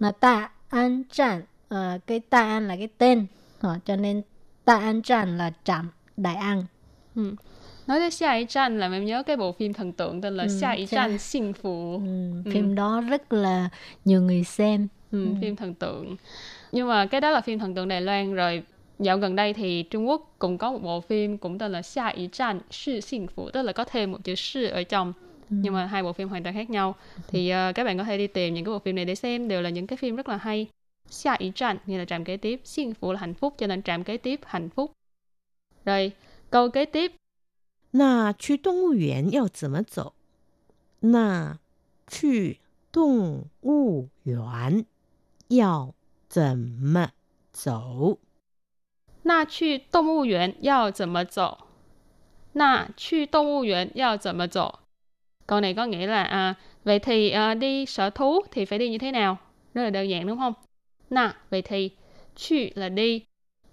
[0.00, 3.26] Là Ta An trạm, à, cái Ta An là cái tên.
[3.60, 4.22] À, cho nên
[4.64, 6.64] Ta An trạm là trạm Đại An.
[7.14, 7.34] Ừ.
[7.86, 10.44] Nói tới Xa Y Tranh là em nhớ cái bộ phim thần tượng tên là
[10.44, 12.00] ừ, Xa Y Tranh Sinh Phụ.
[12.04, 12.74] Ừ, phim ừ.
[12.74, 13.68] đó rất là
[14.04, 14.88] nhiều người xem.
[15.10, 15.34] Ừ, ừ.
[15.40, 16.16] Phim thần tượng.
[16.72, 18.62] Nhưng mà cái đó là phim thần tượng Đài Loan rồi
[18.98, 22.08] dạo gần đây thì Trung Quốc cũng có một bộ phim cũng tên là Xa
[22.08, 25.12] Ý Tràn Sư Sinh Phụ tức là có thêm một chữ sư ở trong
[25.50, 25.56] ừ.
[25.62, 26.94] nhưng mà hai bộ phim hoàn toàn khác nhau
[27.28, 29.48] thì uh, các bạn có thể đi tìm những cái bộ phim này để xem
[29.48, 30.66] đều là những cái phim rất là hay
[31.10, 33.82] Xa Ý Tràn như là trạm kế tiếp Sinh Phụ là hạnh phúc cho nên
[33.82, 34.92] trạm kế tiếp hạnh phúc
[35.84, 36.12] rồi
[36.50, 37.12] câu kế tiếp
[37.96, 40.14] 那去动物园要怎么走？
[40.98, 41.58] 那
[42.08, 42.58] 去
[42.90, 44.84] 动物园
[45.48, 45.94] 要
[46.28, 47.10] 怎么
[47.52, 48.18] 走？
[49.22, 51.58] 那去动物园要怎么走？
[52.52, 54.80] 那去动物园要怎么走？
[55.46, 58.98] Câu này có nghĩa là à, vậy thì à, đi sở thú thì phải đi như
[58.98, 59.38] thế nào?
[59.74, 60.52] Rất là đơn giản đúng không?
[61.10, 61.90] Nà, vậy thì,
[62.36, 63.22] Chu là đi,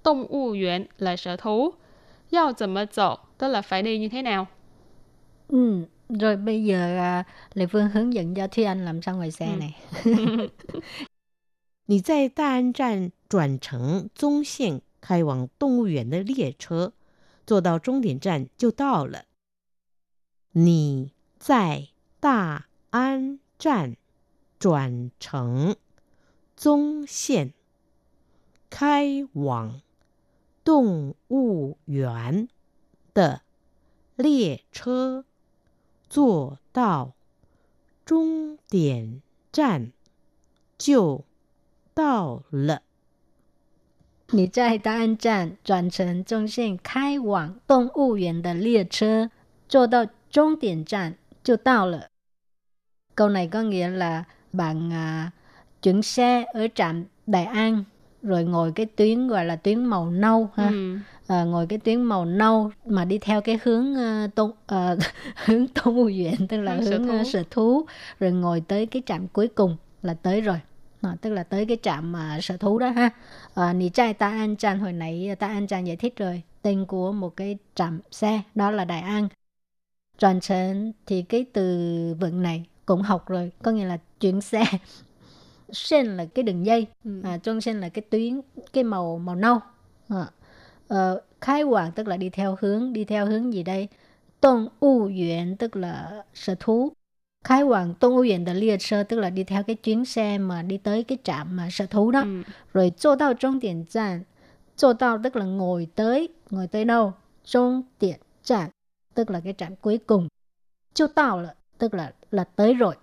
[0.04, 1.74] Động物园 là sở thú,
[2.32, 4.48] Yao怎么走 tức là phải đi như thế nào?
[5.48, 9.32] Ừ, rồi bây giờ à, Lê Phương hướng dẫn cho Thúy Anh làm sao ngoài
[9.32, 9.60] xe ừ.
[9.60, 9.76] này.
[11.88, 16.92] 你在大安站转乘宗线开往动物园的列车，
[17.46, 19.27] 坐到终点站就到了。
[20.51, 23.96] 你在大安站
[24.59, 25.77] 转乘
[26.57, 27.55] 宗线
[28.68, 29.81] 开往
[30.64, 32.49] 动物园
[33.14, 33.42] 的
[34.16, 35.25] 列车，
[36.09, 37.14] 坐到
[38.05, 39.22] 终点
[39.53, 39.92] 站
[40.77, 41.25] 就
[41.96, 42.82] 到了。
[44.34, 49.30] 你在大安站转乘中线开往动物园的列车，
[49.68, 52.08] 坐到终点站就到了。
[53.16, 55.32] Câu này có nghĩa là bạn à,
[55.82, 57.84] chuyển xe ở trạm Đại An
[58.24, 60.68] rồi ngồi cái tuyến gọi là tuyến màu nâu ha.
[60.68, 60.98] Ừ.
[61.28, 65.00] À, ngồi cái tuyến màu nâu mà đi theo cái hướng uh, tôn uh,
[65.46, 67.20] hướng Tôn Ưu Viện tức là hướng, hướng sở, thú.
[67.22, 67.86] Uh, sở thú
[68.20, 70.60] rồi ngồi tới cái trạm cuối cùng là tới rồi
[71.07, 73.11] à, tức là tới cái trạm mà sở thú đó ha.
[73.55, 76.42] À, nì trai ta an tràn hồi nãy ta an tràn giải thích rồi.
[76.62, 79.29] Tên của một cái trạm xe đó là đại an.
[80.19, 81.62] Tròn trấn thì cái từ
[82.21, 84.64] vựng này cũng học rồi có nghĩa là chuyển xe.
[85.73, 87.21] Sen là cái đường dây ừ.
[87.25, 88.40] à, trong sen là cái tuyến
[88.73, 89.59] cái màu màu nâu.
[90.09, 90.27] À,
[90.88, 93.88] ờ, khai hoàng tức là đi theo hướng đi theo hướng gì đây?
[94.40, 95.11] Tôn u
[95.59, 96.92] tức là sở thú
[97.46, 100.38] khai hoàng Tôn Âu Viện de Liệt Sơ tức là đi theo cái chuyến xe
[100.38, 102.22] mà đi tới cái trạm mà sở thú đó.
[102.22, 102.42] Ừ.
[102.74, 104.24] Rồi chỗ到终点站,
[104.76, 107.14] chỗ 到 tức là ngồi tới, ngồi tới đâu?
[107.46, 108.70] 终点站
[109.14, 110.28] tức là cái trạm cuối cùng.
[110.94, 112.96] Chỗ 到 là tức là là tới rồi.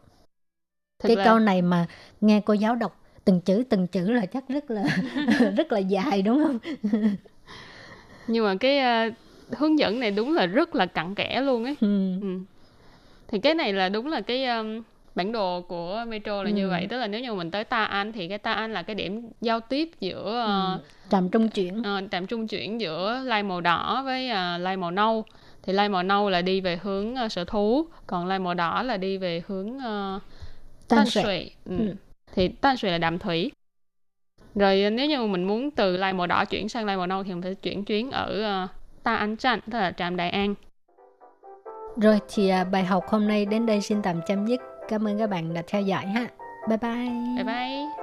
[0.99, 1.25] Thực cái là...
[1.25, 1.87] câu này mà
[2.21, 4.85] nghe cô giáo đọc từng chữ từng chữ là chắc rất là
[5.57, 6.59] rất là dài đúng không?
[8.27, 9.15] Nhưng mà cái uh,
[9.59, 11.77] hướng dẫn này đúng là rất là cặn kẽ luôn ấy.
[11.81, 12.21] Ừ.
[12.21, 12.39] Ừ
[13.34, 14.82] thì cái này là đúng là cái um,
[15.16, 16.54] bản đồ của metro là ừ.
[16.56, 18.84] như vậy tức là nếu như mình tới Ta An thì cái Ta An là
[18.84, 20.86] cái điểm giao tiếp giữa uh, ừ.
[21.10, 24.92] trạm trung chuyển uh, trạm trung chuyển giữa lai màu đỏ với uh, lai màu
[24.92, 25.26] nâu
[25.64, 28.84] thì lai màu nâu là đi về hướng uh, sở thú còn lai màu đỏ
[28.84, 30.22] là đi về hướng uh,
[30.88, 31.78] Tan Sủy ừ.
[31.78, 31.96] ừ.
[32.34, 33.52] thì Tan Sủy là đạm thủy
[34.56, 37.32] rồi nếu như mình muốn từ lai màu đỏ chuyển sang lai màu nâu thì
[37.34, 38.70] mình phải chuyển chuyến ở uh,
[39.04, 40.56] Ta An Trạm tức là trạm Đại An
[41.98, 44.62] rồi thì à, bài học hôm nay đến đây xin tạm chấm dứt.
[44.88, 46.28] Cảm ơn các bạn đã theo dõi ha.
[46.70, 47.10] Bye bye.
[47.36, 48.03] Bye bye.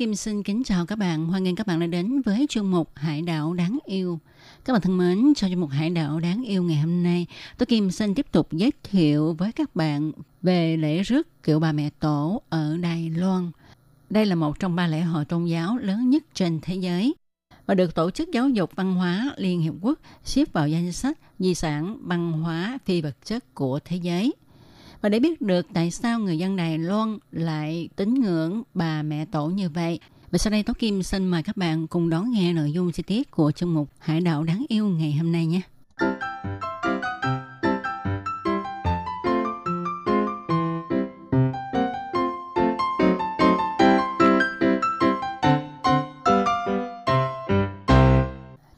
[0.00, 1.26] Kim xin kính chào các bạn.
[1.26, 4.18] Hoan nghênh các bạn đã đến với chương mục Hải đảo đáng yêu.
[4.64, 7.26] Các bạn thân mến, trong chương mục Hải đảo đáng yêu ngày hôm nay,
[7.58, 11.72] Tôi Kim xin tiếp tục giới thiệu với các bạn về lễ rước kiệu bà
[11.72, 13.50] mẹ tổ ở Đài Loan.
[14.10, 17.14] Đây là một trong ba lễ hội tôn giáo lớn nhất trên thế giới
[17.66, 21.18] và được Tổ chức Giáo dục Văn hóa Liên Hiệp Quốc xếp vào danh sách
[21.38, 24.32] di sản văn hóa phi vật chất của thế giới.
[25.02, 29.24] Và để biết được tại sao người dân Đài Loan lại tín ngưỡng bà mẹ
[29.24, 32.52] tổ như vậy, và sau đây Tố Kim xin mời các bạn cùng đón nghe
[32.52, 35.60] nội dung chi tiết của chương mục Hải đảo đáng yêu ngày hôm nay nhé.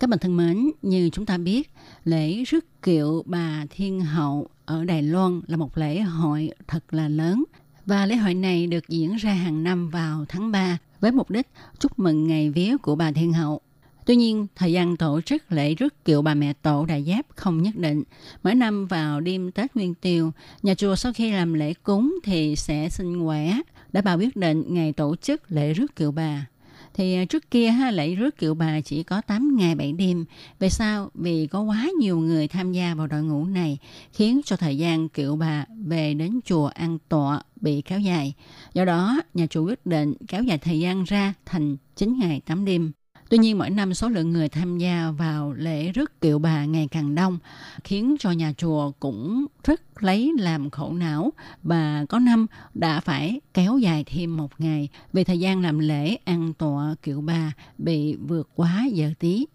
[0.01, 1.71] Các bạn thân mến, như chúng ta biết,
[2.05, 7.09] lễ rước kiệu bà Thiên Hậu ở Đài Loan là một lễ hội thật là
[7.09, 7.45] lớn.
[7.87, 11.47] Và lễ hội này được diễn ra hàng năm vào tháng 3 với mục đích
[11.79, 13.61] chúc mừng ngày vía của bà Thiên Hậu.
[14.07, 17.63] Tuy nhiên, thời gian tổ chức lễ rước kiệu bà mẹ tổ đại giáp không
[17.63, 18.03] nhất định.
[18.43, 20.33] Mỗi năm vào đêm Tết Nguyên Tiêu,
[20.63, 23.61] nhà chùa sau khi làm lễ cúng thì sẽ xin quẻ
[23.93, 26.47] để bà quyết định ngày tổ chức lễ rước kiệu bà
[26.95, 30.25] thì à, trước kia ha, lễ rước kiệu bà chỉ có 8 ngày 7 đêm.
[30.59, 31.11] Về sao?
[31.15, 33.79] Vì có quá nhiều người tham gia vào đội ngũ này
[34.13, 38.35] khiến cho thời gian kiệu bà về đến chùa an tọa bị kéo dài.
[38.75, 42.65] Do đó, nhà chùa quyết định kéo dài thời gian ra thành 9 ngày 8
[42.65, 42.93] đêm.
[43.33, 46.89] Tuy nhiên mỗi năm số lượng người tham gia vào lễ rước kiệu bà ngày
[46.91, 47.39] càng đông,
[47.85, 53.41] khiến cho nhà chùa cũng rất lấy làm khổ não và có năm đã phải
[53.55, 58.17] kéo dài thêm một ngày vì thời gian làm lễ ăn tọa kiệu bà bị
[58.17, 59.47] vượt quá giờ tí.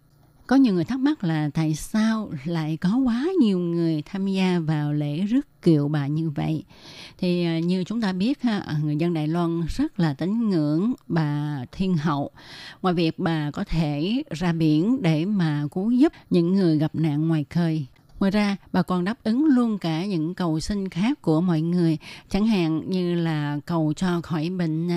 [0.48, 4.58] Có nhiều người thắc mắc là tại sao lại có quá nhiều người tham gia
[4.58, 6.64] vào lễ rước kiệu bà như vậy.
[7.18, 10.50] Thì à, như chúng ta biết ha, à, người dân Đài Loan rất là tín
[10.50, 12.30] ngưỡng bà Thiên Hậu.
[12.82, 17.28] Ngoài việc bà có thể ra biển để mà cứu giúp những người gặp nạn
[17.28, 17.86] ngoài khơi.
[18.20, 21.98] Ngoài ra, bà còn đáp ứng luôn cả những cầu xin khác của mọi người,
[22.28, 24.88] chẳng hạn như là cầu cho khỏi bệnh,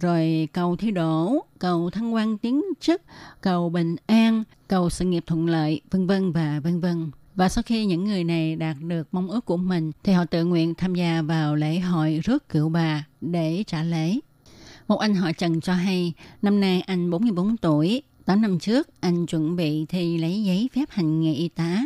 [0.00, 3.02] rồi cầu thi đỗ, cầu thăng quan tiến chức,
[3.40, 7.10] cầu bình an, cầu sự nghiệp thuận lợi, vân vân và vân vân.
[7.34, 10.44] Và sau khi những người này đạt được mong ước của mình, thì họ tự
[10.44, 14.18] nguyện tham gia vào lễ hội rước cựu bà để trả lễ.
[14.88, 19.26] Một anh họ Trần cho hay, năm nay anh 44 tuổi, 8 năm trước anh
[19.26, 21.82] chuẩn bị thi lấy giấy phép hành nghề y tá.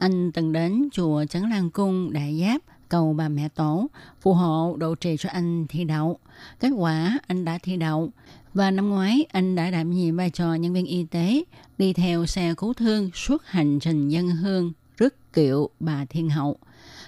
[0.00, 3.86] Anh từng đến chùa Trấn Lan Cung Đại Giáp cầu bà mẹ tổ,
[4.20, 6.18] phù hộ độ trì cho anh thi đậu.
[6.60, 8.10] Kết quả, anh đã thi đậu
[8.54, 11.44] và năm ngoái, anh đã đảm nhiệm vai trò nhân viên y tế,
[11.78, 16.56] đi theo xe cứu thương suốt hành trình dân hương, rước kiệu bà Thiên Hậu.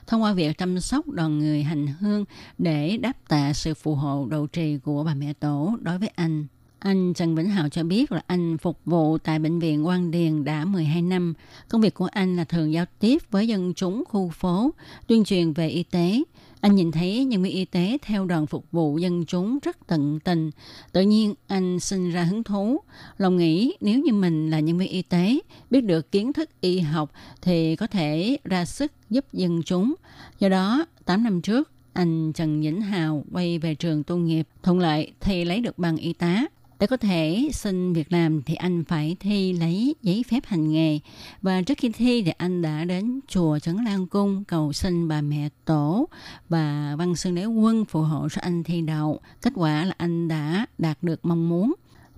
[0.07, 2.25] Thông qua việc chăm sóc đoàn người hành hương
[2.59, 6.47] để đáp tạ sự phù hộ độ trì của bà mẹ tổ đối với anh.
[6.85, 10.45] Anh Trần Vĩnh Hào cho biết là anh phục vụ tại Bệnh viện Quang Điền
[10.45, 11.35] đã 12 năm.
[11.69, 14.71] Công việc của anh là thường giao tiếp với dân chúng khu phố,
[15.07, 16.23] tuyên truyền về y tế.
[16.61, 20.21] Anh nhìn thấy nhân viên y tế theo đoàn phục vụ dân chúng rất tận
[20.25, 20.51] tình.
[20.93, 22.81] Tự nhiên anh sinh ra hứng thú.
[23.19, 25.39] Lòng nghĩ nếu như mình là nhân viên y tế,
[25.71, 29.95] biết được kiến thức y học thì có thể ra sức giúp dân chúng.
[30.39, 34.79] Do đó, 8 năm trước, anh Trần Vĩnh Hào quay về trường tu nghiệp thuận
[34.79, 36.47] lợi thì lấy được bằng y tá
[36.83, 40.99] để có thể xin việc làm thì anh phải thi lấy giấy phép hành nghề.
[41.43, 45.21] Và trước khi thi thì anh đã đến chùa Trấn Lan Cung cầu xin bà
[45.21, 46.09] mẹ tổ
[46.49, 49.21] và văn xương đế quân phù hộ cho anh thi đậu.
[49.43, 51.73] Kết quả là anh đã đạt được mong muốn.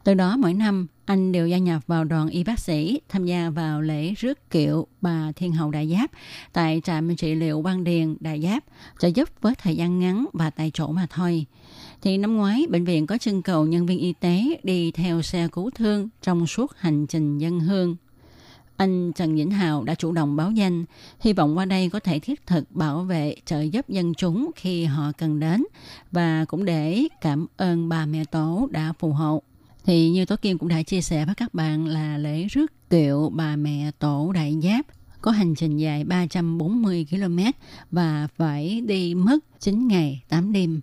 [0.04, 3.50] Từ đó mỗi năm, anh đều gia nhập vào đoàn y bác sĩ tham gia
[3.50, 6.10] vào lễ rước kiệu bà Thiên Hậu Đại Giáp
[6.52, 8.64] tại trạm trị liệu Quan Điền Đại Giáp
[8.98, 11.46] trợ giúp với thời gian ngắn và tại chỗ mà thôi.
[12.04, 15.48] Thì năm ngoái, bệnh viện có trưng cầu nhân viên y tế đi theo xe
[15.52, 17.96] cứu thương trong suốt hành trình dân hương
[18.76, 20.84] anh Trần Vĩnh Hào đã chủ động báo danh,
[21.20, 24.84] hy vọng qua đây có thể thiết thực bảo vệ trợ giúp dân chúng khi
[24.84, 25.64] họ cần đến
[26.12, 29.42] và cũng để cảm ơn bà mẹ tổ đã phù hộ.
[29.84, 33.30] Thì như Tố Kim cũng đã chia sẻ với các bạn là lễ rước kiệu
[33.34, 34.86] bà mẹ tổ đại giáp
[35.20, 37.38] có hành trình dài 340 km
[37.90, 40.80] và phải đi mất 9 ngày 8 đêm.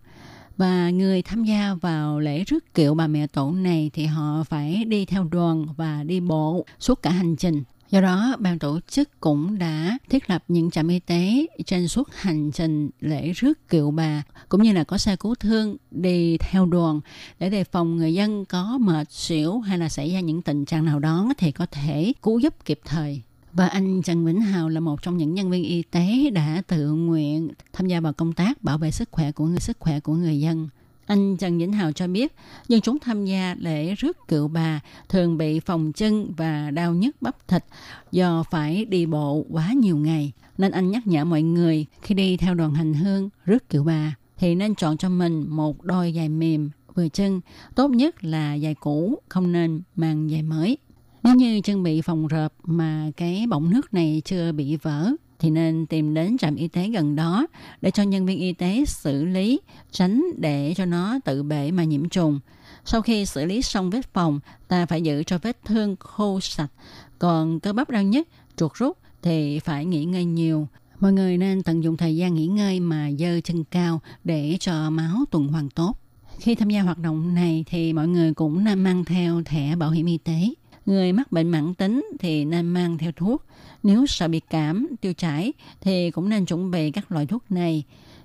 [0.61, 4.85] Và người tham gia vào lễ rước kiệu bà mẹ tổ này thì họ phải
[4.85, 7.63] đi theo đoàn và đi bộ suốt cả hành trình.
[7.89, 12.09] Do đó, ban tổ chức cũng đã thiết lập những trạm y tế trên suốt
[12.13, 16.65] hành trình lễ rước kiệu bà, cũng như là có xe cứu thương đi theo
[16.65, 17.01] đoàn
[17.39, 20.85] để đề phòng người dân có mệt xỉu hay là xảy ra những tình trạng
[20.85, 23.21] nào đó thì có thể cứu giúp kịp thời.
[23.53, 26.91] Và anh Trần Vĩnh Hào là một trong những nhân viên y tế đã tự
[26.91, 30.13] nguyện tham gia vào công tác bảo vệ sức khỏe của người sức khỏe của
[30.13, 30.69] người dân.
[31.05, 32.35] Anh Trần Vĩnh Hào cho biết,
[32.67, 34.79] dân chúng tham gia lễ rước cựu bà
[35.09, 37.65] thường bị phòng chân và đau nhức bắp thịt
[38.11, 40.31] do phải đi bộ quá nhiều ngày.
[40.57, 44.15] Nên anh nhắc nhở mọi người khi đi theo đoàn hành hương rước cựu bà
[44.37, 47.41] thì nên chọn cho mình một đôi giày mềm vừa chân,
[47.75, 50.77] tốt nhất là giày cũ, không nên mang giày mới.
[51.23, 55.49] Nếu như chân bị phòng rợp mà cái bọng nước này chưa bị vỡ thì
[55.49, 57.47] nên tìm đến trạm y tế gần đó
[57.81, 59.59] để cho nhân viên y tế xử lý,
[59.91, 62.39] tránh để cho nó tự bể mà nhiễm trùng.
[62.85, 66.71] Sau khi xử lý xong vết phòng, ta phải giữ cho vết thương khô sạch.
[67.19, 70.67] Còn cơ bắp đau nhất, chuột rút thì phải nghỉ ngơi nhiều.
[70.99, 74.89] Mọi người nên tận dụng thời gian nghỉ ngơi mà dơ chân cao để cho
[74.89, 75.93] máu tuần hoàn tốt.
[76.39, 79.91] Khi tham gia hoạt động này thì mọi người cũng nên mang theo thẻ bảo
[79.91, 80.53] hiểm y tế.
[80.85, 83.45] Người mắc bệnh mãn tính thì nên mang theo thuốc
[83.83, 87.83] nếu sợ bị cảm, tiêu chảy thì cũng nên chuẩn bị các loại thuốc này.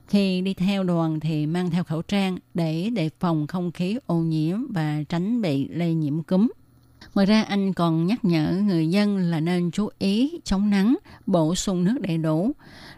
[0.09, 4.16] Khi đi theo đoàn thì mang theo khẩu trang để đề phòng không khí ô
[4.16, 6.48] nhiễm và tránh bị lây nhiễm cúm.
[7.14, 10.96] Ngoài ra anh còn nhắc nhở người dân là nên chú ý chống nắng,
[11.26, 12.52] bổ sung nước đầy đủ.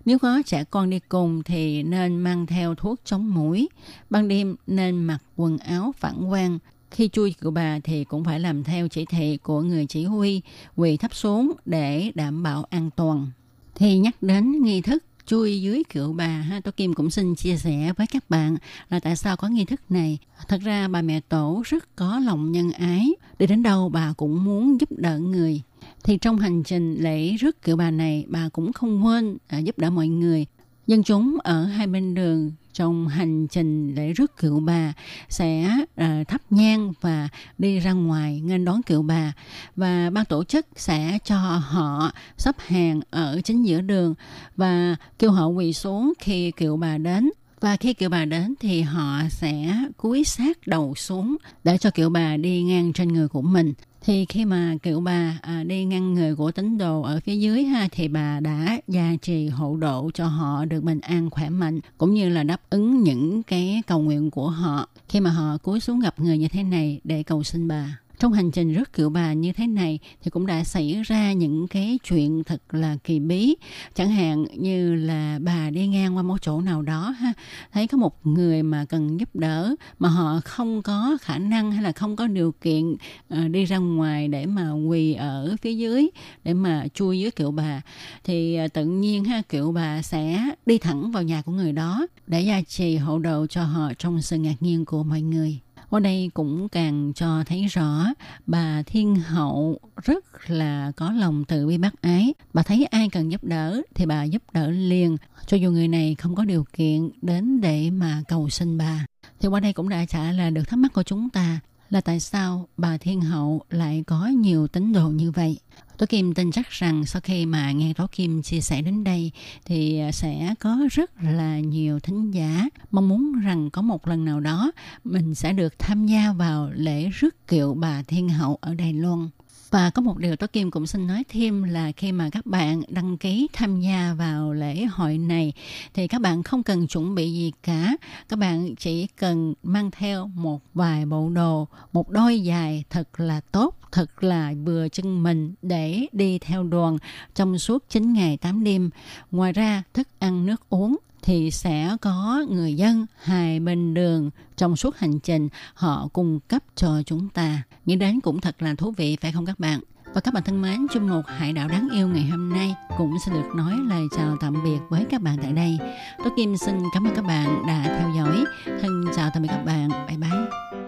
[0.04, 3.68] Nếu có trẻ con đi cùng thì nên mang theo thuốc chống mũi.
[4.10, 6.58] Ban đêm nên mặc quần áo phản quang,
[6.90, 10.42] khi chui cựu bà thì cũng phải làm theo chỉ thị của người chỉ huy,
[10.76, 13.26] quỳ thấp xuống để đảm bảo an toàn.
[13.74, 17.56] Thì nhắc đến nghi thức chui dưới cựu bà ha tôi kim cũng xin chia
[17.56, 18.56] sẻ với các bạn
[18.90, 20.18] là tại sao có nghi thức này.
[20.48, 23.12] Thật ra bà mẹ tổ rất có lòng nhân ái.
[23.38, 25.62] Đi đến đâu bà cũng muốn giúp đỡ người.
[26.04, 29.78] Thì trong hành trình lễ rước cựu bà này bà cũng không quên à, giúp
[29.78, 30.46] đỡ mọi người
[30.88, 34.92] dân chúng ở hai bên đường trong hành trình để rước cựu bà
[35.28, 37.28] sẽ uh, thắp nhang và
[37.58, 39.32] đi ra ngoài nghênh đón cựu bà.
[39.76, 44.14] Và ban tổ chức sẽ cho họ sắp hàng ở chính giữa đường
[44.56, 47.30] và kêu họ quỳ xuống khi cựu bà đến.
[47.60, 52.10] Và khi kiệu bà đến thì họ sẽ cúi sát đầu xuống để cho kiệu
[52.10, 53.72] bà đi ngang trên người của mình
[54.08, 57.64] thì khi mà kiểu bà à, đi ngăn người của tín đồ ở phía dưới
[57.64, 61.80] ha thì bà đã gia trì hộ độ cho họ được bình an khỏe mạnh
[61.98, 64.88] cũng như là đáp ứng những cái cầu nguyện của họ.
[65.08, 68.32] Khi mà họ cúi xuống gặp người như thế này để cầu xin bà trong
[68.32, 71.98] hành trình rước kiệu bà như thế này thì cũng đã xảy ra những cái
[72.08, 73.56] chuyện thật là kỳ bí.
[73.94, 77.32] Chẳng hạn như là bà đi ngang qua một chỗ nào đó ha
[77.72, 81.82] thấy có một người mà cần giúp đỡ mà họ không có khả năng hay
[81.82, 86.08] là không có điều kiện uh, đi ra ngoài để mà quỳ ở phía dưới
[86.44, 87.82] để mà chui dưới kiệu bà
[88.24, 92.06] thì uh, tự nhiên ha kiệu bà sẽ đi thẳng vào nhà của người đó
[92.26, 95.58] để gia trì hộ độ cho họ trong sự ngạc nhiên của mọi người
[95.90, 98.04] qua đây cũng càng cho thấy rõ,
[98.46, 102.34] bà thiên hậu rất là có lòng từ bi bác ái.
[102.54, 105.16] Bà thấy ai cần giúp đỡ thì bà giúp đỡ liền.
[105.46, 109.06] Cho dù người này không có điều kiện đến để mà cầu xin bà.
[109.40, 111.60] Thì qua đây cũng đã trả lời được thắc mắc của chúng ta
[111.90, 115.58] là tại sao bà thiên hậu lại có nhiều tín đồ như vậy
[115.98, 119.30] Tố Kim tin chắc rằng sau khi mà nghe Tố Kim chia sẻ đến đây
[119.64, 124.40] thì sẽ có rất là nhiều thính giả mong muốn rằng có một lần nào
[124.40, 124.72] đó
[125.04, 129.28] mình sẽ được tham gia vào lễ rước kiệu bà Thiên Hậu ở Đài Loan.
[129.70, 132.82] Và có một điều tôi Kim cũng xin nói thêm là khi mà các bạn
[132.88, 135.52] đăng ký tham gia vào lễ hội này
[135.94, 137.96] thì các bạn không cần chuẩn bị gì cả.
[138.28, 143.40] Các bạn chỉ cần mang theo một vài bộ đồ, một đôi giày thật là
[143.40, 146.98] tốt, thật là vừa chân mình để đi theo đoàn
[147.34, 148.90] trong suốt 9 ngày 8 đêm.
[149.30, 154.76] Ngoài ra thức ăn nước uống thì sẽ có người dân hai bên đường trong
[154.76, 157.62] suốt hành trình họ cung cấp cho chúng ta.
[157.86, 159.80] Nghĩ đến cũng thật là thú vị phải không các bạn?
[160.14, 163.16] Và các bạn thân mến, chung một hải đảo đáng yêu ngày hôm nay cũng
[163.26, 165.78] sẽ được nói lời chào tạm biệt với các bạn tại đây.
[166.18, 168.44] Tôi Kim xin cảm ơn các bạn đã theo dõi.
[168.80, 169.88] Thân chào tạm biệt các bạn.
[170.08, 170.87] Bye bye.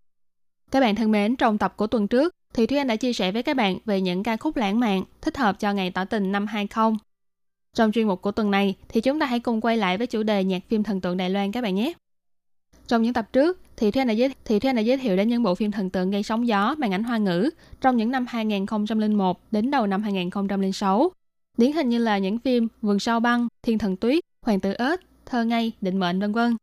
[0.71, 3.31] Các bạn thân mến, trong tập của tuần trước, thì Thúy Anh đã chia sẻ
[3.31, 6.31] với các bạn về những ca khúc lãng mạn thích hợp cho ngày tỏ tình
[6.31, 6.93] năm 20.
[7.73, 10.23] Trong chuyên mục của tuần này thì chúng ta hãy cùng quay lại với chủ
[10.23, 11.93] đề nhạc phim thần tượng Đài Loan các bạn nhé.
[12.87, 15.15] Trong những tập trước thì Thúy Anh đã giới, thì Thúy Anh đã giới thiệu
[15.15, 17.49] đến những bộ phim thần tượng gây sóng gió màn ảnh hoa ngữ
[17.81, 21.11] trong những năm 2001 đến đầu năm 2006.
[21.57, 24.99] Điển hình như là những phim Vườn sao băng, Thiên thần tuyết, Hoàng tử ếch,
[25.25, 26.55] Thơ ngây, Định mệnh vân vân.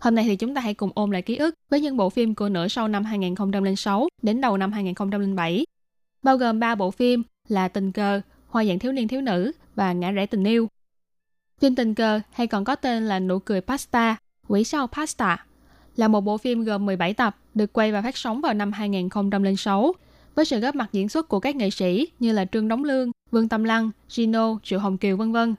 [0.00, 2.34] Hôm nay thì chúng ta hãy cùng ôm lại ký ức với những bộ phim
[2.34, 5.66] của nửa sau năm 2006 đến đầu năm 2007,
[6.22, 9.92] bao gồm 3 bộ phim là Tình cờ, Hoa dạng thiếu niên thiếu nữ và
[9.92, 10.68] Ngã rẽ tình yêu.
[11.58, 14.16] Phim Tình cờ hay còn có tên là Nụ cười pasta,
[14.48, 15.46] Quỷ sao pasta
[15.96, 19.92] là một bộ phim gồm 17 tập được quay và phát sóng vào năm 2006
[20.34, 23.10] với sự góp mặt diễn xuất của các nghệ sĩ như là Trương Đống Lương,
[23.30, 25.54] Vương Tâm Lăng, Gino, Triệu Hồng Kiều vân vân.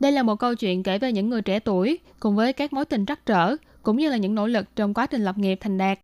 [0.00, 2.84] Đây là một câu chuyện kể về những người trẻ tuổi cùng với các mối
[2.84, 5.78] tình trắc trở cũng như là những nỗ lực trong quá trình lập nghiệp thành
[5.78, 5.98] đạt.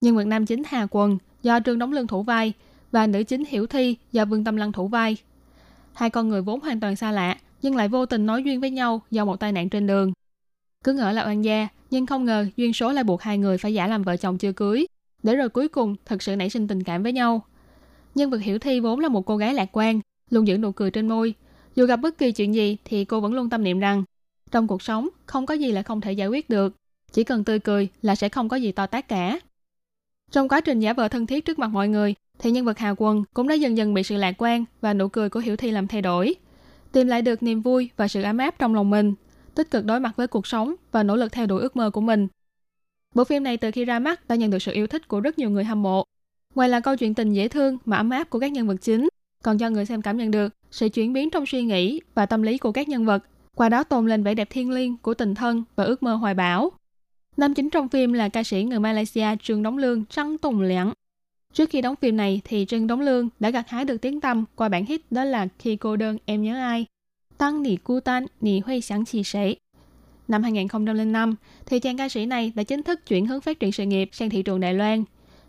[0.00, 2.52] Nhân vật nam chính Hà Quần do Trương Đống Lương thủ vai
[2.90, 5.16] và nữ chính Hiểu Thi do Vương Tâm Lăng thủ vai.
[5.92, 8.70] Hai con người vốn hoàn toàn xa lạ nhưng lại vô tình nói duyên với
[8.70, 10.12] nhau do một tai nạn trên đường.
[10.84, 13.74] Cứ ngỡ là oan gia, nhưng không ngờ duyên số lại buộc hai người phải
[13.74, 14.86] giả làm vợ chồng chưa cưới,
[15.22, 17.44] để rồi cuối cùng thật sự nảy sinh tình cảm với nhau.
[18.14, 20.00] Nhân vật Hiểu Thi vốn là một cô gái lạc quan,
[20.30, 21.34] luôn giữ nụ cười trên môi,
[21.74, 24.04] dù gặp bất kỳ chuyện gì thì cô vẫn luôn tâm niệm rằng
[24.50, 26.74] trong cuộc sống không có gì là không thể giải quyết được.
[27.12, 29.38] Chỉ cần tươi cười là sẽ không có gì to tát cả.
[30.30, 32.94] Trong quá trình giả vờ thân thiết trước mặt mọi người thì nhân vật Hà
[32.96, 35.70] Quân cũng đã dần dần bị sự lạc quan và nụ cười của Hiểu Thi
[35.70, 36.34] làm thay đổi.
[36.92, 39.14] Tìm lại được niềm vui và sự ấm áp trong lòng mình,
[39.54, 42.00] tích cực đối mặt với cuộc sống và nỗ lực theo đuổi ước mơ của
[42.00, 42.28] mình.
[43.14, 45.38] Bộ phim này từ khi ra mắt đã nhận được sự yêu thích của rất
[45.38, 46.04] nhiều người hâm mộ.
[46.54, 49.08] Ngoài là câu chuyện tình dễ thương mà ấm áp của các nhân vật chính,
[49.42, 52.42] còn cho người xem cảm nhận được sự chuyển biến trong suy nghĩ và tâm
[52.42, 53.24] lý của các nhân vật,
[53.54, 56.34] qua đó tôn lên vẻ đẹp thiêng liêng của tình thân và ước mơ hoài
[56.34, 56.70] bão.
[57.36, 60.92] Nam chính trong phim là ca sĩ người Malaysia Trương Đống Lương Trăng Tùng Liãng.
[61.52, 64.44] Trước khi đóng phim này thì Trương Đống Lương đã gặt hái được tiếng tăm
[64.56, 66.86] qua bản hit đó là Khi cô đơn em nhớ ai,
[67.38, 69.54] Tăng nì cu tan nì huy sáng chỉ sẻ
[70.28, 71.34] Năm 2005
[71.66, 74.30] thì chàng ca sĩ này đã chính thức chuyển hướng phát triển sự nghiệp sang
[74.30, 75.04] thị trường Đài Loan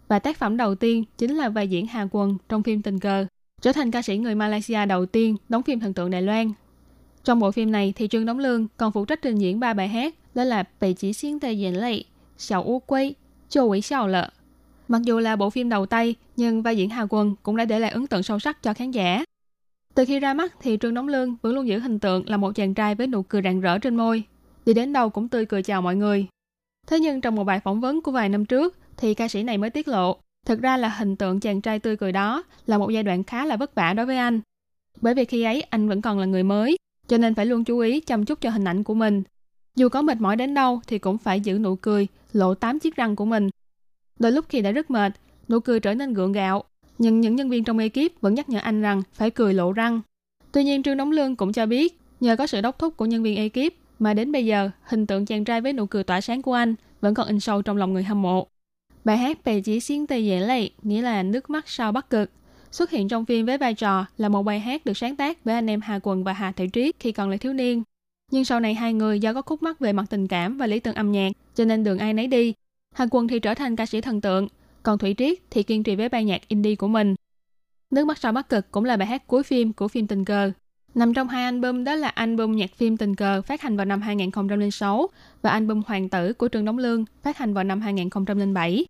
[0.08, 3.26] và tác phẩm đầu tiên chính là vai diễn Hà quần trong phim Tình cờ
[3.64, 6.52] trở thành ca sĩ người Malaysia đầu tiên đóng phim thần tượng Đài Loan.
[7.24, 9.88] Trong bộ phim này thì Trương đóng Lương còn phụ trách trình diễn ba bài
[9.88, 12.04] hát đó là Bệ chỉ xiên tê dành lệ,
[12.38, 13.14] Xiao u quay,
[13.50, 14.30] Châu quỷ sao lợ.
[14.88, 17.80] Mặc dù là bộ phim đầu tay, nhưng vai diễn Hà Quân cũng đã để
[17.80, 19.24] lại ấn tượng sâu sắc cho khán giả.
[19.94, 22.56] Từ khi ra mắt thì Trương đóng Lương vẫn luôn giữ hình tượng là một
[22.56, 24.24] chàng trai với nụ cười rạng rỡ trên môi,
[24.66, 26.28] đi đến đâu cũng tươi cười chào mọi người.
[26.88, 29.58] Thế nhưng trong một bài phỏng vấn của vài năm trước thì ca sĩ này
[29.58, 32.90] mới tiết lộ Thực ra là hình tượng chàng trai tươi cười đó là một
[32.90, 34.42] giai đoạn khá là vất vả đối với anh.
[35.02, 36.78] Bởi vì khi ấy anh vẫn còn là người mới,
[37.08, 39.24] cho nên phải luôn chú ý chăm chút cho hình ảnh của mình.
[39.76, 42.96] Dù có mệt mỏi đến đâu thì cũng phải giữ nụ cười, lộ tám chiếc
[42.96, 43.50] răng của mình.
[44.20, 45.14] Đôi lúc khi đã rất mệt,
[45.50, 46.64] nụ cười trở nên gượng gạo,
[46.98, 50.02] nhưng những nhân viên trong ekip vẫn nhắc nhở anh rằng phải cười lộ răng.
[50.52, 53.24] Tuy nhiên Trương Đống Lương cũng cho biết, nhờ có sự đốc thúc của nhân
[53.24, 56.42] viên ekip mà đến bây giờ hình tượng chàng trai với nụ cười tỏa sáng
[56.42, 58.48] của anh vẫn còn in sâu trong lòng người hâm mộ.
[59.04, 62.32] Bài hát Bề Chỉ Xiên Tây Dễ Lệ, nghĩa là nước mắt sau Bắc Cực,
[62.72, 65.56] xuất hiện trong phim với vai trò là một bài hát được sáng tác với
[65.56, 67.84] anh em Hà Quần và Hà Thị Triết khi còn là thiếu niên.
[68.32, 70.80] Nhưng sau này hai người do có khúc mắc về mặt tình cảm và lý
[70.80, 72.54] tưởng âm nhạc, cho nên đường ai nấy đi.
[72.96, 74.48] Hà Quần thì trở thành ca sĩ thần tượng,
[74.84, 77.16] còn Thủy Triết thì kiên trì với ban nhạc indie của mình.
[77.92, 80.52] Nước mắt sau Bắc Cực cũng là bài hát cuối phim của phim Tình cờ.
[80.96, 84.02] Nằm trong hai album đó là album nhạc phim Tình cờ phát hành vào năm
[84.02, 85.08] 2006
[85.42, 88.86] và album Hoàng tử của Trương Đống Lương phát hành vào năm 2007.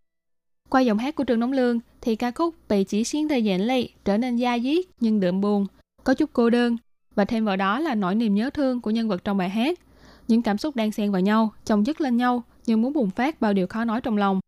[0.68, 3.60] Qua giọng hát của trường Đống Lương thì ca khúc Bị chỉ xiên thời gian
[3.60, 5.66] lệ trở nên da diết nhưng đượm buồn,
[6.04, 6.76] có chút cô đơn
[7.14, 9.80] và thêm vào đó là nỗi niềm nhớ thương của nhân vật trong bài hát.
[10.28, 13.40] Những cảm xúc đang xen vào nhau, chồng chất lên nhau nhưng muốn bùng phát
[13.40, 14.40] bao điều khó nói trong lòng.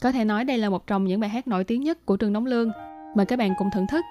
[0.00, 2.32] Có thể nói đây là một trong những bài hát nổi tiếng nhất của trường
[2.32, 2.70] Đống Lương.
[3.16, 4.04] Mời các bạn cùng thưởng thức.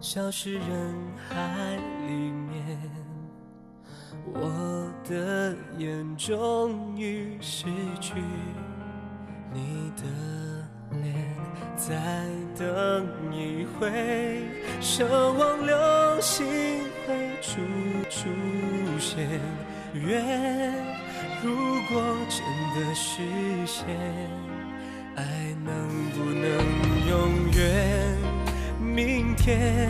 [0.00, 0.94] 消失人
[1.28, 1.76] 海
[2.06, 2.78] 里面，
[4.32, 7.64] 我的眼终于失
[8.00, 8.14] 去
[9.52, 10.04] 你的
[11.02, 11.12] 脸，
[11.74, 11.96] 再
[12.56, 14.44] 等一回，
[14.80, 16.46] 奢望流星
[17.08, 17.60] 会出
[18.08, 18.28] 出
[19.00, 19.28] 现。
[19.94, 20.72] 愿
[21.42, 21.56] 如
[21.88, 22.46] 果真
[22.76, 23.20] 的实
[23.66, 23.84] 现，
[25.16, 25.24] 爱
[25.64, 26.44] 能不能
[27.08, 28.43] 永远？
[28.94, 29.82] 明天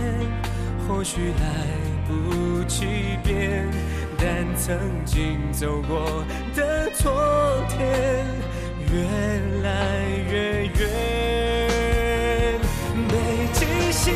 [0.88, 1.66] 或许来
[2.08, 2.86] 不及
[3.22, 3.68] 变，
[4.16, 4.26] 但
[4.56, 6.24] 曾经走过
[6.56, 8.24] 的昨天
[8.90, 9.02] 越
[9.62, 10.00] 来
[10.32, 10.80] 越远。
[12.94, 13.12] 没
[13.52, 14.10] 惊喜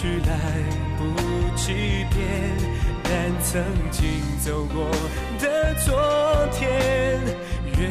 [0.00, 0.32] 许来
[0.96, 1.02] 不
[1.56, 2.22] 及变，
[3.02, 3.10] 但
[3.42, 3.50] 曾
[3.90, 4.88] 经走过
[5.40, 7.20] 的昨天
[7.76, 7.88] 越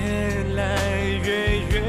[0.55, 1.28] 来越
[1.68, 1.84] 远，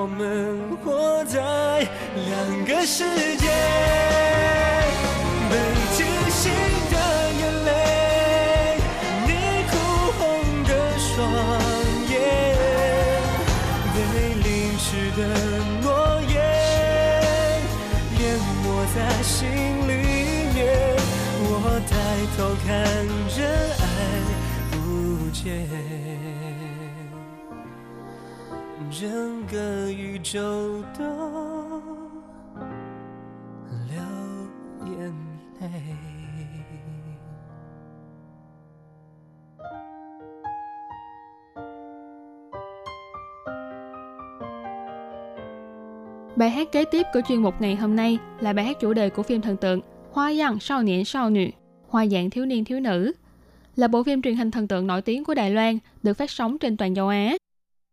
[0.00, 1.40] 我们活在
[2.14, 3.02] 两个世
[3.36, 3.48] 界，
[5.50, 5.52] 被
[5.96, 6.52] 惊醒
[6.88, 6.96] 的
[7.40, 7.68] 眼泪，
[9.26, 9.28] 你
[9.66, 9.72] 哭
[10.16, 10.22] 红
[10.62, 10.70] 的
[11.02, 11.18] 双
[12.12, 12.14] 眼，
[13.92, 13.98] 被
[14.44, 14.46] 淋
[14.78, 14.86] 湿。
[15.18, 15.20] 的
[15.82, 15.86] 诺
[16.28, 16.32] 言
[18.20, 18.22] 淹
[18.62, 19.34] 没在心
[19.88, 19.90] 里
[20.54, 20.56] 面，
[21.40, 21.50] 我
[21.90, 21.92] 抬
[22.36, 22.70] 头看
[23.34, 23.36] 着
[23.82, 23.84] 爱
[24.70, 24.76] 不
[25.32, 25.42] 见，
[28.97, 30.39] 整个宇宙
[30.97, 31.03] 都
[33.87, 33.99] 流
[34.85, 35.13] 眼
[35.59, 35.67] 泪。
[46.35, 49.23] Bài hát kế tiếp của chuyên mục ngày hôm nay là bài hát chủ đề của
[49.23, 49.81] phim thần tượng
[50.11, 51.45] Hoa dạng sao niên sao nữ,
[51.87, 53.11] Hoa dạng thiếu niên thiếu nữ,
[53.75, 56.57] là bộ phim truyền hình thần tượng nổi tiếng của Đài Loan, được phát sóng
[56.57, 57.37] trên toàn châu Á.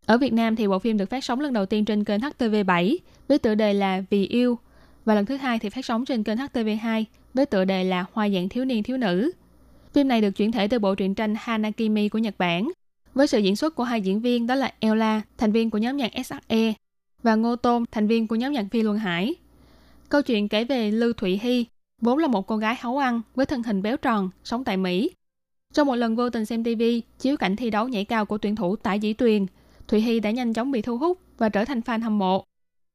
[0.05, 2.97] Ở Việt Nam thì bộ phim được phát sóng lần đầu tiên trên kênh HTV7
[3.27, 4.57] với tựa đề là Vì yêu
[5.05, 7.03] và lần thứ hai thì phát sóng trên kênh HTV2
[7.33, 9.31] với tựa đề là Hoa dạng thiếu niên thiếu nữ.
[9.93, 12.71] Phim này được chuyển thể từ bộ truyện tranh Hanakimi của Nhật Bản
[13.13, 15.97] với sự diễn xuất của hai diễn viên đó là Ella, thành viên của nhóm
[15.97, 16.73] nhạc SHE
[17.23, 19.35] và Ngô Tôn, thành viên của nhóm nhạc Phi Luân Hải.
[20.09, 21.65] Câu chuyện kể về Lưu Thụy Hy,
[22.01, 25.11] vốn là một cô gái háu ăn với thân hình béo tròn, sống tại Mỹ.
[25.73, 26.81] Trong một lần vô tình xem TV
[27.19, 29.45] chiếu cảnh thi đấu nhảy cao của tuyển thủ Tải Dĩ Tuyền,
[29.87, 32.43] Thụy Hy đã nhanh chóng bị thu hút và trở thành fan hâm mộ.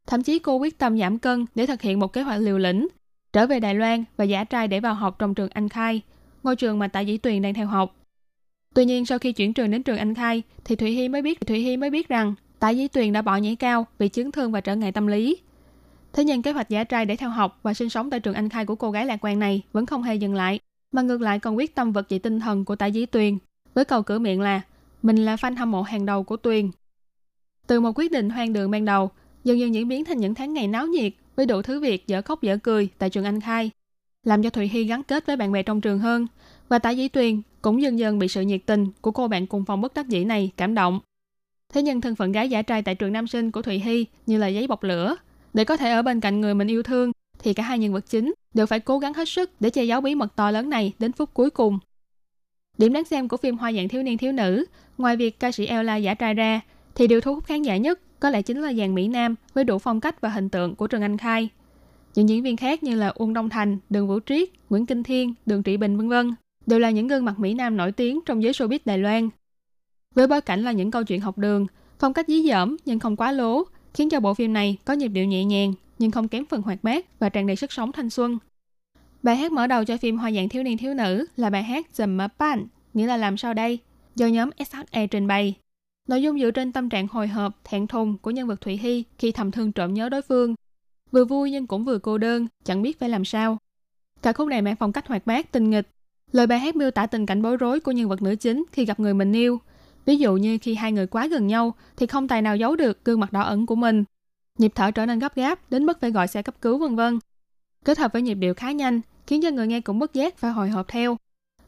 [0.06, 2.88] Thậm chí cô quyết tâm giảm cân để thực hiện một kế hoạch liều lĩnh.
[3.32, 6.02] trở về Đài Loan và giả trai để vào học trong trường Anh Khai,
[6.42, 7.96] ngôi trường mà Tạ Dĩ Tuyền đang theo học.
[8.74, 11.40] Tuy nhiên sau khi chuyển trường đến trường Anh Khai thì Thụy Hy mới biết
[11.46, 14.52] Thụy Hy mới biết rằng Tạ Dĩ Tuyền đã bỏ nhảy cao vì chấn thương
[14.52, 15.36] và trở ngại tâm lý.
[16.12, 18.48] Thế nhưng kế hoạch giả trai để theo học và sinh sống tại trường Anh
[18.48, 20.60] Khai của cô gái lạc quan này vẫn không hề dừng lại,
[20.92, 23.38] mà ngược lại còn quyết tâm vực dậy tinh thần của Tạ Dĩ Tuyền
[23.74, 24.60] với câu cửa miệng là
[25.02, 26.70] mình là fan hâm mộ hàng đầu của Tuyền.
[27.70, 29.10] Từ một quyết định hoang đường ban đầu,
[29.44, 32.22] dần dần diễn biến thành những tháng ngày náo nhiệt với đủ thứ việc dở
[32.22, 33.70] khóc dở cười tại trường Anh Khai,
[34.24, 36.26] làm cho Thụy Hy gắn kết với bạn bè trong trường hơn
[36.68, 39.64] và Tạ Dĩ Tuyền cũng dần dần bị sự nhiệt tình của cô bạn cùng
[39.64, 41.00] phòng bất đắc dĩ này cảm động.
[41.72, 44.38] Thế nhưng thân phận gái giả trai tại trường nam sinh của Thụy Hy như
[44.38, 45.16] là giấy bọc lửa,
[45.54, 48.04] để có thể ở bên cạnh người mình yêu thương thì cả hai nhân vật
[48.08, 50.92] chính đều phải cố gắng hết sức để che giấu bí mật to lớn này
[50.98, 51.78] đến phút cuối cùng.
[52.78, 54.64] Điểm đáng xem của phim Hoa dạng thiếu niên thiếu nữ,
[54.98, 56.60] ngoài việc ca sĩ Ella giả trai ra,
[57.00, 59.64] thì điều thu hút khán giả nhất có lẽ chính là dàn Mỹ Nam với
[59.64, 61.48] đủ phong cách và hình tượng của Trần Anh Khai.
[62.14, 65.34] Những diễn viên khác như là Uông Đông Thành, Đường Vũ Triết, Nguyễn Kinh Thiên,
[65.46, 66.34] Đường Trị Bình vân vân
[66.66, 69.28] đều là những gương mặt Mỹ Nam nổi tiếng trong giới showbiz Đài Loan.
[70.14, 71.66] Với bối cảnh là những câu chuyện học đường,
[71.98, 73.62] phong cách dí dỏm nhưng không quá lố,
[73.94, 76.84] khiến cho bộ phim này có nhịp điệu nhẹ nhàng nhưng không kém phần hoạt
[76.84, 78.38] bát và tràn đầy sức sống thanh xuân.
[79.22, 81.86] Bài hát mở đầu cho phim Hoa dạng thiếu niên thiếu nữ là bài hát
[81.96, 83.78] Zimmer Pan, nghĩa là làm sao đây,
[84.16, 85.54] do nhóm SHE trình bày.
[86.08, 89.04] Nội dung dựa trên tâm trạng hồi hộp, thẹn thùng của nhân vật Thủy Hy
[89.18, 90.54] khi thầm thương trộm nhớ đối phương.
[91.10, 93.58] Vừa vui nhưng cũng vừa cô đơn, chẳng biết phải làm sao.
[94.22, 95.88] Cả khúc này mang phong cách hoạt bát, tình nghịch.
[96.32, 98.84] Lời bài hát miêu tả tình cảnh bối rối của nhân vật nữ chính khi
[98.84, 99.58] gặp người mình yêu.
[100.06, 103.04] Ví dụ như khi hai người quá gần nhau thì không tài nào giấu được
[103.04, 104.04] gương mặt đỏ ẩn của mình.
[104.58, 107.18] Nhịp thở trở nên gấp gáp đến mức phải gọi xe cấp cứu vân vân.
[107.84, 110.52] Kết hợp với nhịp điệu khá nhanh khiến cho người nghe cũng bất giác phải
[110.52, 111.16] hồi hộp theo.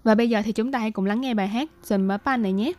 [0.04, 2.42] Và bây giờ thì chúng ta hãy cùng lắng nghe bài hát Dần Mở Pan
[2.42, 2.72] này nhé.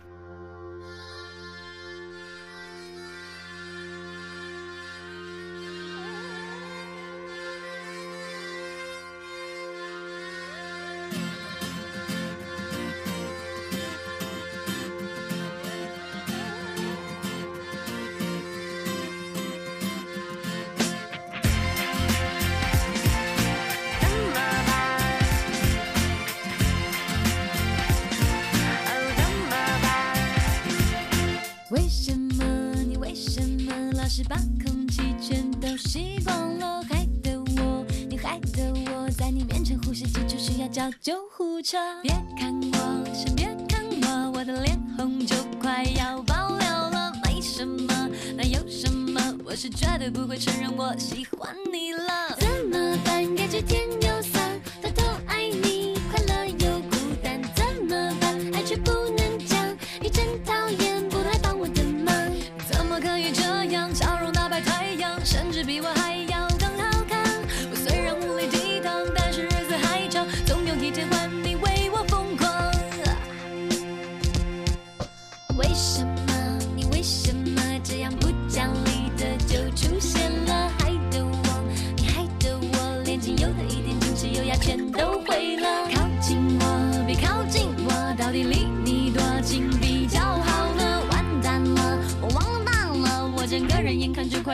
[65.65, 66.02] be what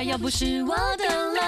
[0.03, 1.38] 要不是我的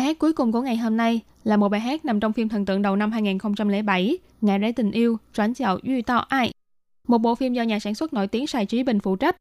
[0.00, 2.48] Bài hát cuối cùng của ngày hôm nay là một bài hát nằm trong phim
[2.48, 6.52] thần tượng đầu năm 2007, ngày rẽ tình yêu, Doãn chào duy Tao Ai.
[7.08, 9.36] Một bộ phim do nhà sản xuất nổi tiếng Sài Trí Bình phụ trách.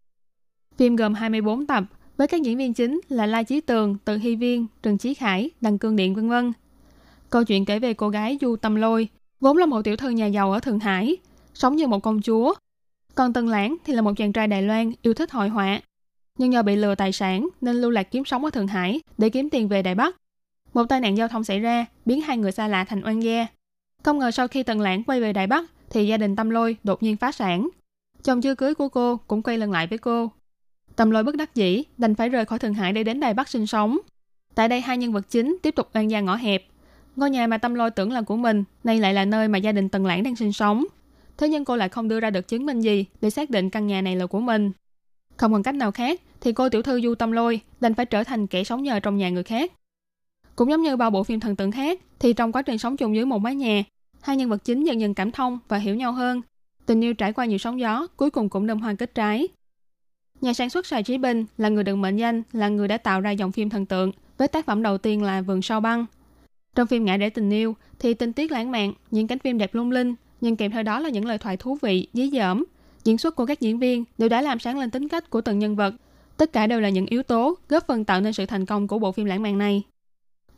[0.78, 1.84] Phim gồm 24 tập,
[2.18, 5.49] với các diễn viên chính là La Chí Tường, Từ Hy Viên, Trần Chí Khải,
[5.62, 6.53] Đăng Cương Điện vân vân.
[7.30, 9.07] Câu chuyện kể về cô gái Du Tâm Lôi,
[9.39, 11.18] vốn là một tiểu thư nhà giàu ở Thượng Hải,
[11.53, 12.53] sống như một công chúa.
[13.16, 15.82] Còn Tân Lãng thì là một chàng trai Đài Loan yêu thích hội họa.
[16.38, 19.30] Nhưng do bị lừa tài sản nên lưu lạc kiếm sống ở Thượng Hải để
[19.30, 20.16] kiếm tiền về Đài Bắc.
[20.74, 23.47] Một tai nạn giao thông xảy ra, biến hai người xa lạ thành oan gia.
[24.03, 26.78] Không ngờ sau khi Tần Lãng quay về Đài Bắc, thì gia đình Tâm Lôi
[26.84, 27.70] đột nhiên phá sản.
[28.24, 30.32] Chồng chưa cưới của cô cũng quay lưng lại với cô.
[30.95, 33.49] Tâm Lôi bất đắc dĩ, đành phải rời khỏi Thượng Hải để đến Đài Bắc
[33.49, 33.97] sinh sống.
[34.55, 36.65] Tại đây hai nhân vật chính tiếp tục oan gia ngõ hẹp.
[37.15, 39.72] Ngôi nhà mà Tâm Lôi tưởng là của mình, nay lại là nơi mà gia
[39.72, 40.86] đình Tần Lãng đang sinh sống.
[41.38, 43.88] Thế nhưng cô lại không đưa ra được chứng minh gì để xác định căn
[43.88, 44.72] nhà này là của mình.
[45.38, 48.24] Không còn cách nào khác, thì cô tiểu thư Du Tâm Lôi đành phải trở
[48.24, 49.72] thành kẻ sống nhờ trong nhà người khác.
[50.60, 53.16] Cũng giống như bao bộ phim thần tượng khác, thì trong quá trình sống chung
[53.16, 53.84] dưới một mái nhà,
[54.22, 56.41] hai nhân vật chính dần dần cảm thông và hiểu nhau hơn.
[56.86, 59.47] Tình yêu trải qua nhiều sóng gió, cuối cùng cũng đâm hoa kết trái.
[60.41, 63.22] Nhà sản xuất Sài Trí Bình là người được mệnh danh là người đã tạo
[63.22, 66.05] ra dòng phim thần tượng với tác phẩm đầu tiên là Vườn sao băng.
[66.76, 69.76] Trong phim Ngã để tình yêu thì tình tiết lãng mạn, những cánh phim đẹp
[69.76, 72.64] lung linh, nhưng kèm theo đó là những lời thoại thú vị, dí dỏm.
[73.03, 75.60] Diễn xuất của các diễn viên đều đã làm sáng lên tính cách của từng
[75.60, 75.93] nhân vật.
[76.38, 78.99] Tất cả đều là những yếu tố góp phần tạo nên sự thành công của
[78.99, 79.84] bộ phim lãng mạn này.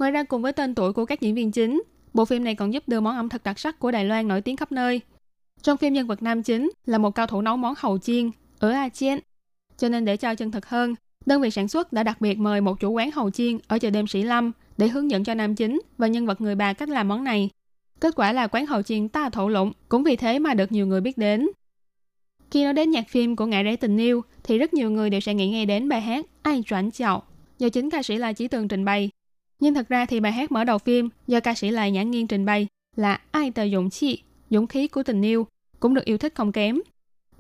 [0.02, 1.84] Ngoài ra cùng với tên tuổi của các diễn viên chính,
[2.14, 4.42] bộ phim này còn giúp đưa món ẩm thực đặc sắc của Đài Loan nổi
[4.42, 5.02] tiếng khắp nơi.
[5.62, 8.72] Trong phim nhân vật nam chính là một cao thủ nấu món hầu chiên ở
[8.72, 9.20] A Chien.
[9.78, 10.96] Cho nên để cho chân thực hơn,
[11.26, 13.90] đơn vị sản xuất đã đặc biệt mời một chủ quán hầu chiên ở chợ
[13.90, 16.90] đêm Sĩ Lâm để hướng dẫn cho nam chính và nhân vật người bà cách
[16.90, 17.50] làm món này.
[18.00, 20.88] Kết quả là quán hầu chiên ta thổ lụng, cũng vì thế mà được nhiều
[20.88, 21.50] người biết đến.
[22.52, 25.22] Khi nói đến nhạc phim của Ngại Rễ Tình Yêu thì rất nhiều người đều
[25.22, 27.24] sẽ nghĩ ngay đến bài hát Ai Choản Chào
[27.60, 29.10] do chính ca sĩ La Chí Tường trình bày.
[29.62, 32.28] Nhưng thật ra thì bài hát mở đầu phim do ca sĩ Lại Nhã Nghiên
[32.28, 35.48] trình bày là Ai Tờ Dũng Chi, dũng khí của tình yêu,
[35.80, 36.80] cũng được yêu thích không kém.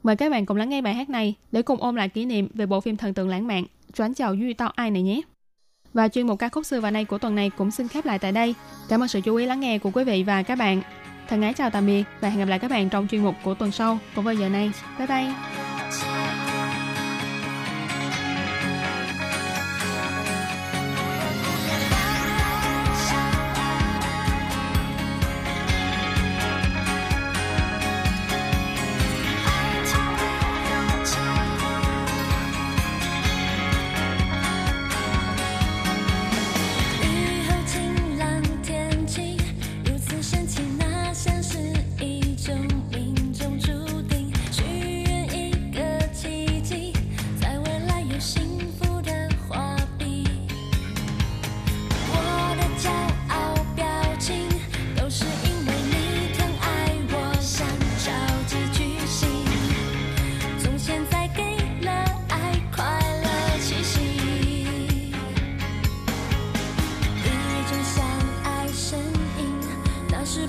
[0.04, 2.48] Mời các bạn cùng lắng nghe bài hát này để cùng ôm lại kỷ niệm
[2.54, 5.22] về bộ phim thần tượng lãng mạn Choán chào Duy Tao Ai này nhé.
[5.94, 8.20] Và chuyên mục ca khúc xưa và nay của tuần này cũng xin khép lại
[8.20, 8.56] tại đây.
[8.90, 10.82] Cảm ơn sự chú ý lắng nghe của quý vị và các bạn.
[11.28, 13.54] Thân ái chào tạm biệt và hẹn gặp lại các bạn trong chuyên mục của
[13.54, 14.72] tuần sau cũng vào giờ này.
[14.98, 15.71] Bye bye!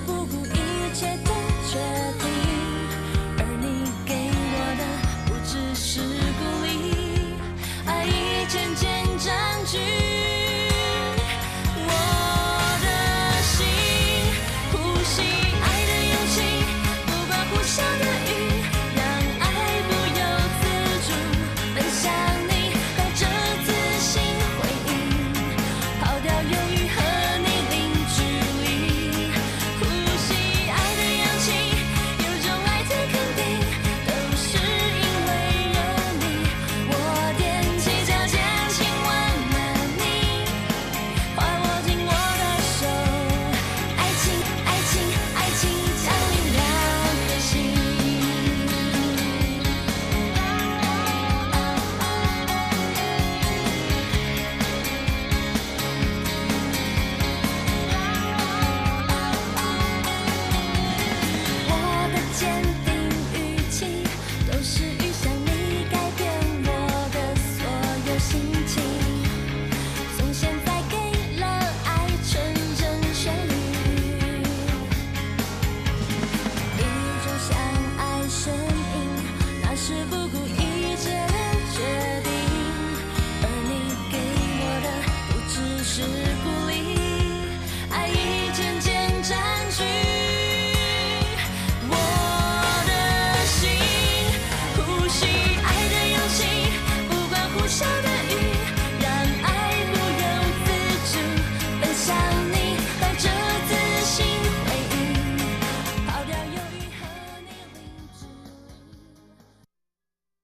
[0.07, 1.16] 不顾一切